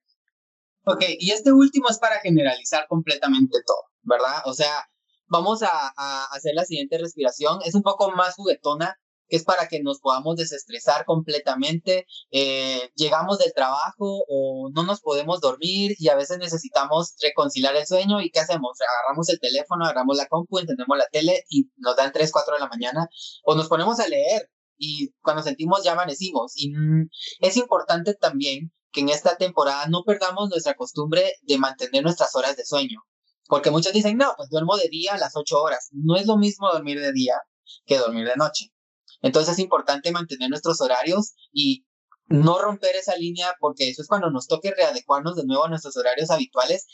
[0.85, 4.43] Ok, y este último es para generalizar completamente todo, ¿verdad?
[4.47, 4.89] O sea,
[5.27, 7.59] vamos a, a, hacer la siguiente respiración.
[7.67, 8.99] Es un poco más juguetona,
[9.29, 12.07] que es para que nos podamos desestresar completamente.
[12.31, 17.87] Eh, llegamos del trabajo o no nos podemos dormir y a veces necesitamos reconciliar el
[17.87, 18.21] sueño.
[18.21, 18.79] ¿Y qué hacemos?
[18.81, 22.61] Agarramos el teléfono, agarramos la compu, encendemos la tele y nos dan 3, 4 de
[22.61, 23.09] la mañana
[23.45, 26.53] o nos ponemos a leer y cuando sentimos ya amanecimos.
[26.57, 27.11] Y mm,
[27.41, 32.57] es importante también que en esta temporada no perdamos nuestra costumbre de mantener nuestras horas
[32.57, 33.03] de sueño.
[33.47, 35.89] Porque muchos dicen, no, pues duermo de día a las 8 horas.
[35.93, 37.41] No es lo mismo dormir de día
[37.87, 38.73] que dormir de noche.
[39.21, 41.87] Entonces es importante mantener nuestros horarios y
[42.27, 45.97] no romper esa línea porque eso es cuando nos toque readecuarnos de nuevo a nuestros
[45.97, 46.87] horarios habituales.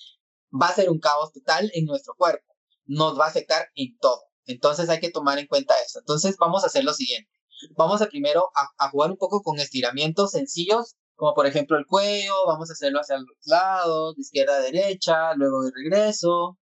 [0.50, 2.54] Va a ser un caos total en nuestro cuerpo.
[2.86, 4.22] Nos va a afectar en todo.
[4.46, 5.98] Entonces hay que tomar en cuenta eso.
[5.98, 7.30] Entonces vamos a hacer lo siguiente.
[7.76, 12.32] Vamos a primero a, jugar un poco con estiramientos sencillos como por ejemplo el cuello,
[12.46, 16.58] vamos a hacerlo hacia los lados, de izquierda a derecha, luego de regreso,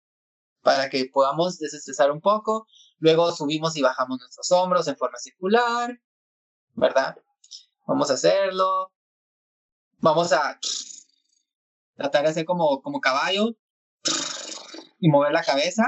[0.62, 2.66] para que podamos desestresar un poco.
[3.00, 6.00] Luego subimos y bajamos nuestros hombros en forma circular,
[6.74, 7.16] ¿verdad?
[7.86, 8.92] Vamos a hacerlo.
[9.98, 10.58] Vamos a
[11.96, 13.56] tratar de hacer como, como caballo
[14.98, 15.84] y mover la cabeza.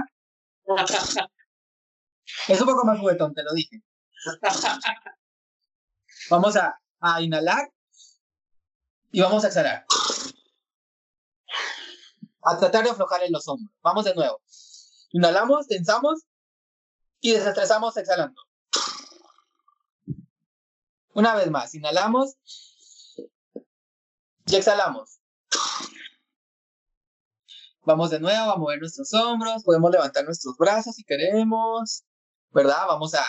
[2.48, 3.82] Es un poco más juguetón, te lo dije.
[6.30, 7.72] Vamos a, a inhalar
[9.10, 9.84] y vamos a exhalar.
[12.42, 13.76] A tratar de aflojar en los hombros.
[13.82, 14.40] Vamos de nuevo.
[15.10, 16.24] Inhalamos, tensamos
[17.20, 18.40] y desestresamos exhalando.
[21.12, 22.36] Una vez más, inhalamos
[24.46, 25.20] y exhalamos.
[27.82, 32.04] Vamos de nuevo a mover nuestros hombros, podemos levantar nuestros brazos si queremos,
[32.50, 32.86] ¿verdad?
[32.86, 33.24] Vamos a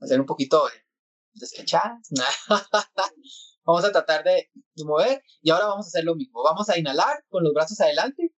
[0.00, 0.86] hacer un poquito de
[1.34, 2.08] despechadas.
[3.64, 4.48] Vamos a tratar de,
[4.84, 6.44] mover y ahora vamos a hacer lo mismo.
[6.44, 8.32] Vamos a inhalar con los brazos adelante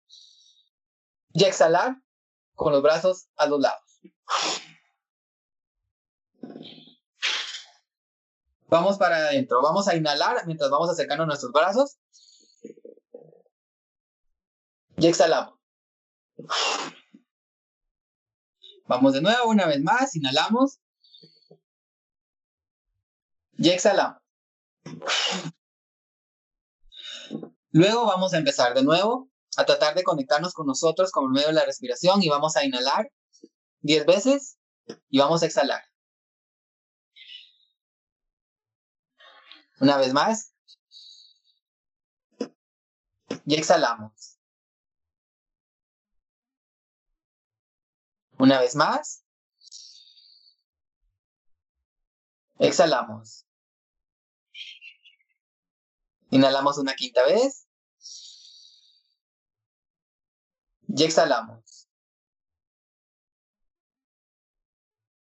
[1.35, 1.97] y exhalar
[2.55, 4.01] con los brazos a los lados.
[8.69, 9.63] Vamos para adentro.
[9.63, 11.99] Vamos a inhalar mientras vamos acercando nuestros brazos.
[14.97, 15.55] Y exhalamos.
[18.87, 20.15] Vamos de nuevo, una vez más.
[20.17, 20.81] Inhalamos.
[23.57, 24.19] Y exhalamos.
[27.71, 31.55] Luego vamos a empezar de nuevo a tratar de conectarnos con nosotros con medio de
[31.55, 33.11] la respiración y vamos a inhalar
[33.81, 34.59] 10 veces
[35.11, 35.88] y vamos a exhalar.
[39.81, 40.53] Una vez más.
[43.47, 44.39] Y exhalamos.
[48.39, 49.25] Una vez más.
[52.59, 53.47] Exhalamos.
[56.31, 57.67] Inhalamos una quinta vez.
[60.89, 61.89] Y exhalamos.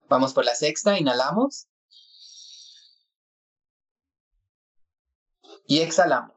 [0.10, 1.68] Vamos por la sexta, inhalamos.
[5.72, 6.36] Y exhalamos.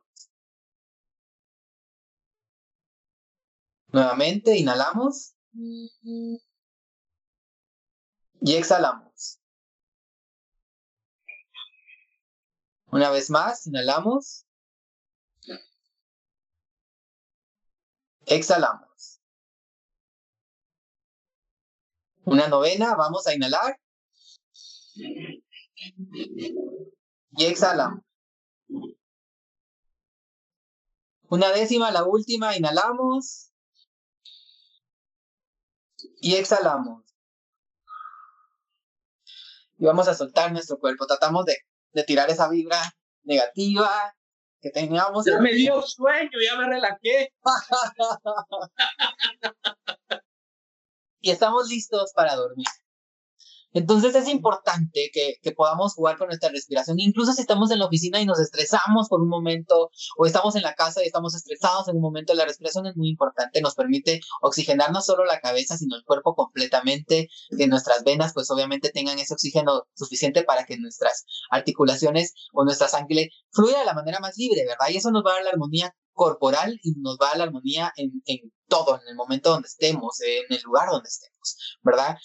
[3.88, 5.34] Nuevamente, inhalamos.
[8.40, 9.40] Y exhalamos.
[12.92, 14.46] Una vez más, inhalamos.
[18.26, 19.20] Exhalamos.
[22.24, 23.80] Una novena, vamos a inhalar.
[24.94, 25.42] Y
[27.44, 28.04] exhalamos.
[31.34, 33.50] Una décima, la última, inhalamos.
[36.20, 37.02] Y exhalamos.
[39.76, 41.08] Y vamos a soltar nuestro cuerpo.
[41.08, 41.56] Tratamos de,
[41.92, 42.78] de tirar esa vibra
[43.24, 44.14] negativa
[44.60, 45.26] que teníamos.
[45.26, 47.34] Ya me dio sueño, ya me relajé.
[51.20, 52.68] y estamos listos para dormir.
[53.74, 57.86] Entonces es importante que, que, podamos jugar con nuestra respiración, incluso si estamos en la
[57.86, 61.88] oficina y nos estresamos por un momento, o estamos en la casa y estamos estresados
[61.88, 65.76] en un momento, la respiración es muy importante, nos permite oxigenar no solo la cabeza,
[65.76, 70.78] sino el cuerpo completamente, que nuestras venas pues obviamente tengan ese oxígeno suficiente para que
[70.78, 74.88] nuestras articulaciones o nuestra sangre fluya de la manera más libre, ¿verdad?
[74.90, 77.92] Y eso nos va a dar la armonía corporal y nos va a la armonía
[77.96, 82.16] en, en todo, en el momento donde estemos, en el lugar donde estemos, ¿verdad?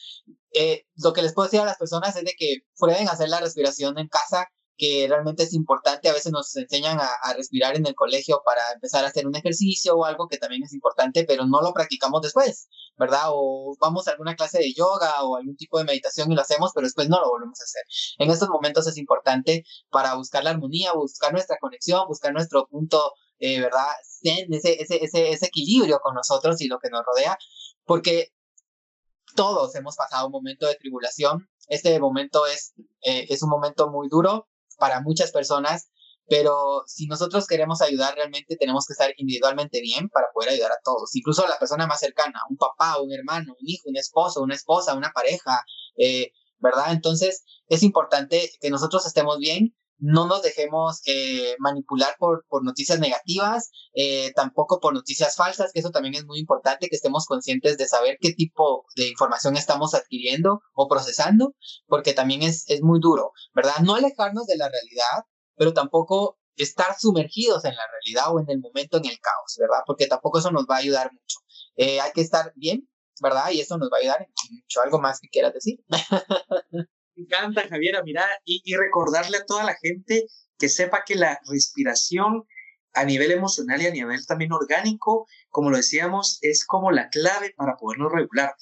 [0.53, 3.39] Eh, lo que les puedo decir a las personas es de que prueben hacer la
[3.39, 4.47] respiración en casa,
[4.79, 6.09] que realmente es importante.
[6.09, 9.95] A veces nos enseñan a, respirar en el colegio para empezar a hacer un ejercicio
[9.95, 13.25] o algo que también es importante, pero no lo practicamos después, ¿verdad?
[13.27, 16.71] O vamos a alguna clase de yoga o algún tipo de meditación y lo hacemos,
[16.73, 17.83] pero después no lo volvemos a hacer.
[18.19, 23.13] En estos momentos es importante para buscar la armonía, buscar nuestra conexión, buscar nuestro punto,
[23.39, 23.87] eh, ¿verdad?
[24.23, 27.37] Ese, ese, ese, ese equilibrio con nosotros y lo que nos rodea,
[27.85, 28.31] porque
[29.35, 31.49] todos hemos pasado un momento de tribulación.
[31.67, 35.89] Este momento es, eh, es un momento muy duro para muchas personas,
[36.27, 40.79] pero si nosotros queremos ayudar realmente tenemos que estar individualmente bien para poder ayudar a
[40.83, 44.41] todos, incluso a la persona más cercana, un papá, un hermano, un hijo, un esposo,
[44.41, 45.63] una esposa, una pareja,
[45.97, 46.91] eh, ¿verdad?
[46.91, 52.99] Entonces es importante que nosotros estemos bien no nos dejemos eh, manipular por, por, noticias
[52.99, 57.77] negativas, eh, tampoco por noticias falsas, que eso también es muy importante, que estemos conscientes
[57.77, 61.53] de saber qué tipo de información estamos adquiriendo o procesando,
[61.87, 63.79] porque también es, es muy duro, ¿verdad?
[63.83, 65.25] No alejarnos de la realidad,
[65.55, 69.83] pero tampoco estar sumergidos en la realidad o en el momento en el caos, ¿verdad?
[69.85, 71.39] Porque tampoco eso nos va a ayudar mucho.
[71.75, 72.87] Eh, hay que estar bien,
[73.21, 73.51] ¿verdad?
[73.51, 74.81] Y eso nos va a ayudar mucho.
[74.81, 75.79] ¿Algo más que quieras decir?
[77.19, 80.25] Encanta, Javiera, mira, y, y recordarle a toda la gente
[80.57, 82.45] que sepa que la respiración
[82.93, 87.53] a nivel emocional y a nivel también orgánico, como lo decíamos, es como la clave
[87.55, 88.53] para podernos regular.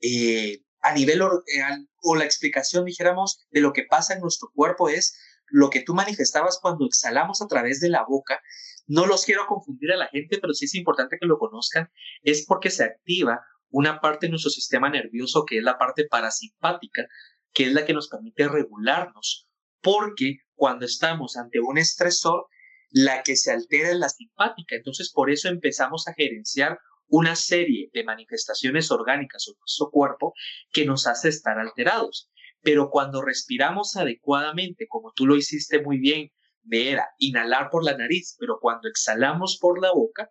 [0.00, 1.62] Eh, a nivel eh,
[2.02, 5.94] o la explicación, dijéramos, de lo que pasa en nuestro cuerpo es lo que tú
[5.94, 8.40] manifestabas cuando exhalamos a través de la boca.
[8.86, 11.90] No los quiero confundir a la gente, pero sí es importante que lo conozcan.
[12.22, 13.40] Es porque se activa
[13.70, 17.06] una parte de nuestro sistema nervioso que es la parte parasimpática,
[17.54, 19.48] que es la que nos permite regularnos,
[19.80, 22.46] porque cuando estamos ante un estresor,
[22.90, 24.76] la que se altera es la simpática.
[24.76, 30.32] Entonces, por eso empezamos a gerenciar una serie de manifestaciones orgánicas en nuestro cuerpo
[30.70, 32.30] que nos hace estar alterados.
[32.60, 36.30] Pero cuando respiramos adecuadamente, como tú lo hiciste muy bien,
[36.62, 40.30] de era inhalar por la nariz, pero cuando exhalamos por la boca,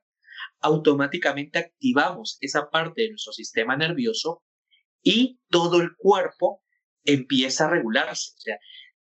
[0.61, 4.41] automáticamente activamos esa parte de nuestro sistema nervioso
[5.03, 6.63] y todo el cuerpo
[7.04, 8.32] empieza a regularse.
[8.38, 8.60] O sea,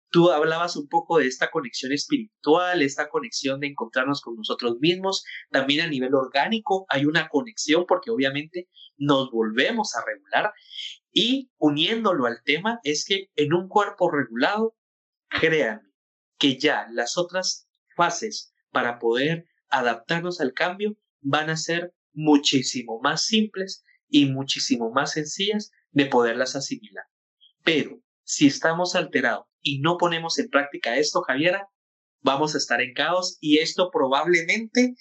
[0.09, 5.23] tú hablabas un poco de esta conexión espiritual, esta conexión de encontrarnos con nosotros mismos.
[5.49, 10.53] También a nivel orgánico hay una conexión porque obviamente nos volvemos a regular.
[11.11, 14.75] Y uniéndolo al tema es que en un cuerpo regulado,
[15.29, 15.89] créanme
[16.37, 23.25] que ya las otras fases para poder adaptarnos al cambio van a ser muchísimo más
[23.25, 27.05] simples y muchísimo más sencillas de poderlas asimilar.
[27.63, 31.67] Pero si estamos alterados y no ponemos en práctica esto, Javiera,
[32.21, 34.95] vamos a estar en caos y esto probablemente,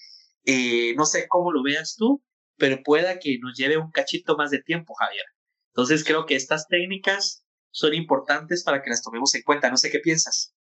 [0.45, 2.23] eh, no sé cómo lo veas tú,
[2.57, 5.29] pero pueda que nos lleve un cachito más de tiempo, Javiera.
[5.73, 9.71] Entonces creo que estas técnicas son importantes para que las tomemos en cuenta.
[9.71, 10.55] No sé qué piensas.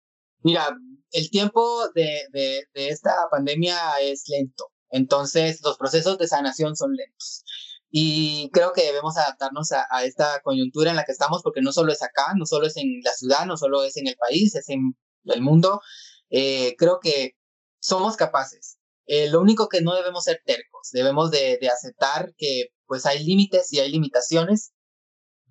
[0.43, 0.75] Mira,
[1.11, 4.71] el tiempo de, de, de esta pandemia es lento.
[4.89, 7.40] Entonces, los procesos de sanación son lentos.
[7.93, 11.91] Y creo que debemos adaptarnos a, esta coyuntura en la que estamos, porque no solo
[11.91, 14.69] es acá, no solo es en la ciudad, no solo es en el país, es
[14.69, 15.81] en el mundo.
[16.29, 17.33] Eh, creo que
[17.81, 18.77] somos capaces.
[19.07, 23.73] Eh, lo único que no debemos ser tercos, debemos de, aceptar que pues hay límites
[23.73, 24.71] y hay limitaciones,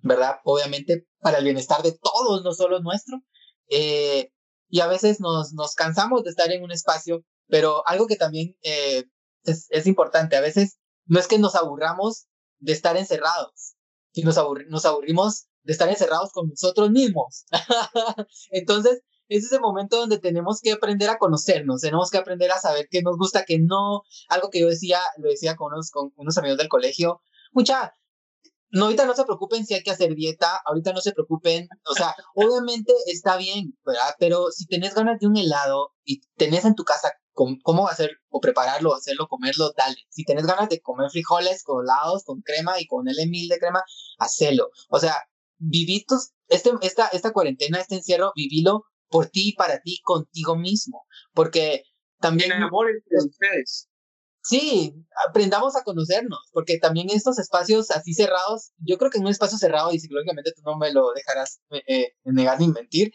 [0.01, 0.37] ¿verdad?
[0.43, 3.21] Obviamente para el bienestar de todos, no solo nuestro.
[3.69, 4.31] Eh,
[4.67, 8.55] y a veces nos, nos cansamos de estar en un espacio, pero algo que también
[8.63, 12.27] es, es importante, a veces no es que nos aburramos
[12.61, 13.75] de estar encerrados,
[14.23, 14.37] nos,
[14.69, 17.45] nos aburrimos de estar encerrados con nosotros mismos.
[18.51, 22.87] Entonces, es ese momento donde tenemos que aprender a conocernos, tenemos que aprender a saber
[22.89, 24.01] qué nos gusta, qué no.
[24.29, 27.21] Algo que yo decía, lo decía con unos, con unos amigos del colegio.
[27.53, 27.93] Mucha,
[28.71, 31.93] no, ahorita no se preocupen si hay que hacer dieta, ahorita no se preocupen, o
[31.93, 34.15] sea, obviamente está bien, ¿verdad?
[34.17, 38.39] Pero si tenés ganas de un helado y tenés en tu casa cómo hacer o
[38.39, 39.97] prepararlo, hacerlo, comerlo, dale.
[40.09, 43.83] Si tenés ganas de comer frijoles colados con crema y con el mil de crema,
[44.19, 44.69] hacelo.
[44.89, 45.15] O sea,
[45.57, 46.05] viví
[46.47, 51.05] este, esta, esta cuarentena, este encierro, vivilo por ti y para ti, contigo mismo.
[51.33, 51.83] Porque
[52.19, 52.51] también...
[52.51, 53.87] En amor entre ustedes.
[54.43, 54.95] Sí,
[55.29, 59.57] aprendamos a conocernos, porque también estos espacios así cerrados, yo creo que en un espacio
[59.59, 63.11] cerrado, y psicológicamente tú no me lo dejarás eh, eh, negar ni mentir,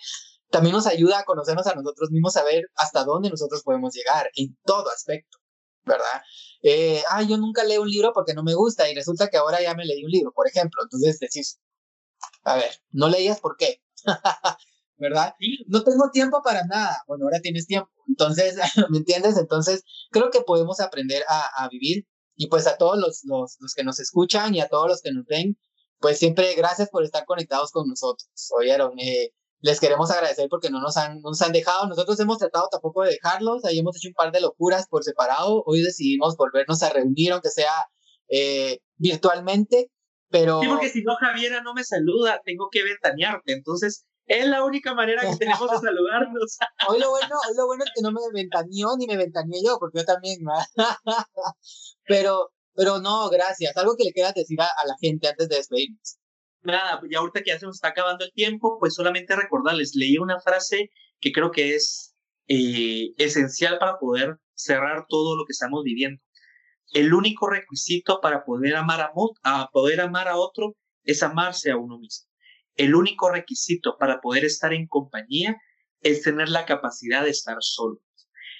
[0.51, 4.31] también nos ayuda a conocernos a nosotros mismos, a ver hasta dónde nosotros podemos llegar
[4.35, 5.39] en todo aspecto,
[5.85, 6.23] ¿verdad?
[6.63, 9.61] Eh, ah, yo nunca leo un libro porque no me gusta y resulta que ahora
[9.63, 10.83] ya me leí un libro, por ejemplo.
[10.83, 11.59] Entonces decís,
[12.45, 13.83] a ver, no leías por qué,
[14.97, 15.35] ¿verdad?
[15.67, 17.03] No tengo tiempo para nada.
[17.07, 17.91] Bueno, ahora tienes tiempo.
[18.09, 18.57] Entonces,
[18.91, 19.37] ¿me entiendes?
[19.37, 23.85] Entonces, creo que podemos aprender a, vivir y pues a todos los, los, los, que
[23.85, 25.59] nos escuchan y a todos los que nos ven,
[25.99, 28.29] pues siempre gracias por estar conectados con nosotros.
[28.57, 31.89] Oyeron, eh, les queremos agradecer porque no nos han, nos han dejado.
[31.89, 33.65] Nosotros hemos tratado tampoco de dejarlos.
[33.65, 35.63] Ahí hemos hecho un par de locuras por separado.
[35.67, 37.73] Hoy decidimos volvernos a reunir, aunque sea
[38.29, 39.91] eh, virtualmente.
[40.29, 40.61] Pero...
[40.61, 43.53] Sí, porque si no, Javiera no me saluda, tengo que ventanearte.
[43.53, 46.59] Entonces, es la única manera que tenemos de saludarnos.
[46.89, 49.79] hoy, lo bueno, hoy lo bueno es que no me ventaneó ni me ventaneé yo,
[49.79, 50.41] porque yo también.
[52.07, 53.77] pero, pero no, gracias.
[53.77, 56.19] Algo que le quieras decir a, a la gente antes de despedirnos
[56.67, 60.19] nada, ya ahorita que ya se nos está acabando el tiempo, pues solamente recordarles, leí
[60.19, 60.91] una frase
[61.21, 62.15] que creo que es
[62.49, 66.21] eh, esencial para poder cerrar todo lo que estamos viviendo.
[66.93, 69.13] El único requisito para poder amar a,
[69.43, 72.29] a poder amar a otro es amarse a uno mismo.
[72.75, 75.57] El único requisito para poder estar en compañía
[76.01, 78.01] es tener la capacidad de estar solo.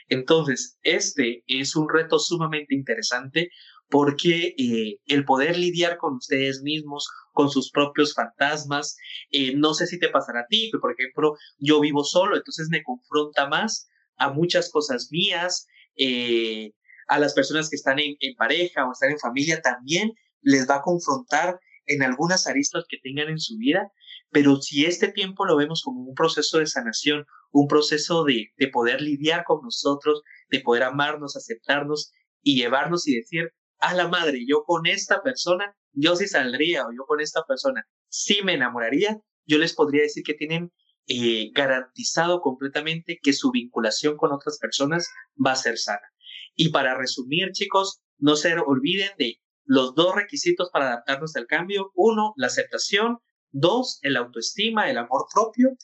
[0.09, 3.51] Entonces, este es un reto sumamente interesante
[3.89, 8.97] porque eh, el poder lidiar con ustedes mismos, con sus propios fantasmas,
[9.31, 12.83] eh, no sé si te pasará a ti, por ejemplo, yo vivo solo, entonces me
[12.83, 15.67] confronta más a muchas cosas mías,
[15.97, 16.73] eh,
[17.09, 20.13] a las personas que están en, en, pareja o están en familia también
[20.43, 23.93] les va a confrontar en algunas aristas que tengan en su vida,
[24.31, 28.69] pero si este tiempo lo vemos como un proceso de sanación, un proceso de, de
[28.69, 32.11] poder lidiar con nosotros, de poder amarnos, aceptarnos
[32.43, 36.93] y llevarnos y decir, a la madre, yo con esta persona, yo sí saldría o
[36.93, 40.73] yo con esta persona sí me enamoraría, yo les podría decir que tienen
[41.09, 45.09] eh, garantizado completamente que su vinculación con otras personas
[45.45, 46.09] va a ser sana.
[46.55, 51.93] Y para resumir, chicos, no se olviden de los dos requisitos para adaptarnos al cambio.
[51.95, 53.19] Uno, la aceptación.
[53.53, 55.77] Dos, el autoestima, el amor propio.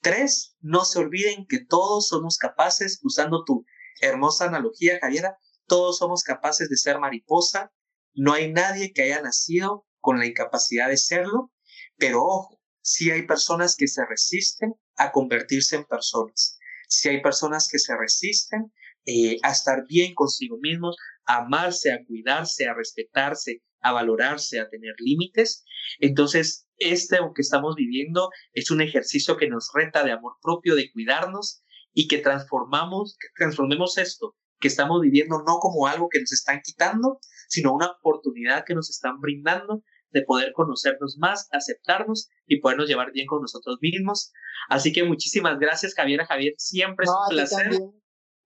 [0.00, 3.64] Tres, no se olviden que todos somos capaces, usando tu
[4.00, 5.36] hermosa analogía, Javiera,
[5.66, 7.72] todos somos capaces de ser mariposa,
[8.14, 11.52] no hay nadie que haya nacido con la incapacidad de serlo,
[11.96, 16.58] pero ojo, sí hay personas que se resisten a convertirse en personas,
[16.88, 18.72] sí hay personas que se resisten
[19.06, 24.68] eh, a estar bien consigo mismos, a amarse, a cuidarse, a respetarse, a valorarse, a
[24.68, 25.64] tener límites.
[25.98, 30.90] Entonces, este que estamos viviendo es un ejercicio que nos reta de amor propio, de
[30.92, 36.32] cuidarnos y que transformamos, que transformemos esto que estamos viviendo no como algo que nos
[36.32, 42.60] están quitando, sino una oportunidad que nos están brindando de poder conocernos más, aceptarnos y
[42.60, 44.32] podernos llevar bien con nosotros mismos.
[44.68, 46.24] Así que muchísimas gracias, Javier.
[46.24, 47.70] Javier, siempre es un placer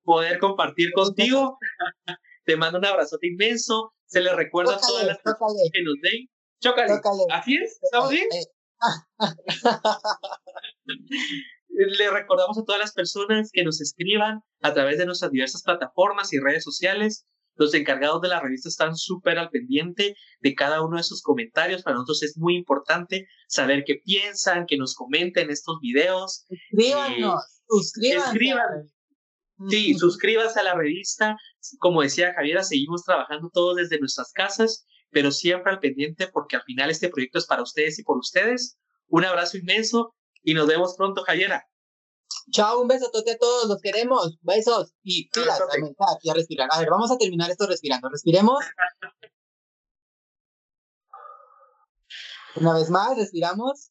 [0.03, 1.59] poder compartir contigo.
[2.45, 3.93] Te mando un abrazote inmenso.
[4.07, 6.29] Se le recuerda a todas las personas que nos den.
[6.61, 7.01] Chócale.
[7.33, 8.29] Así es, ¿estamos bien?
[11.69, 16.33] Le recordamos a todas las personas que nos escriban a través de nuestras diversas plataformas
[16.33, 17.27] y redes sociales.
[17.55, 21.83] Los encargados de la revista están súper al pendiente de cada uno de sus comentarios.
[21.83, 26.45] Para nosotros es muy importante saber qué piensan, que nos comenten estos videos.
[26.71, 27.43] Escríbanos,
[28.03, 28.91] eh, Escriban.
[29.69, 31.37] Sí, suscríbanse a la revista.
[31.79, 36.63] Como decía Javiera, seguimos trabajando todos desde nuestras casas, pero siempre al pendiente porque al
[36.63, 38.79] final este proyecto es para ustedes y por ustedes.
[39.09, 40.15] Un abrazo inmenso
[40.47, 41.69] y nos vemos pronto, Jayera.
[42.53, 44.39] Chao, un beso a todos, los queremos.
[44.43, 46.69] Besos y pilas a, a respirar.
[46.71, 48.09] A ver, vamos a terminar esto respirando.
[48.09, 48.65] Respiremos.
[52.55, 53.91] Una vez más, respiramos.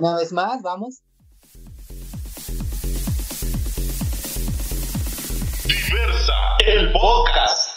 [0.00, 1.02] Una vez más, vamos.
[5.66, 6.34] Diversa,
[6.66, 7.69] el podcast.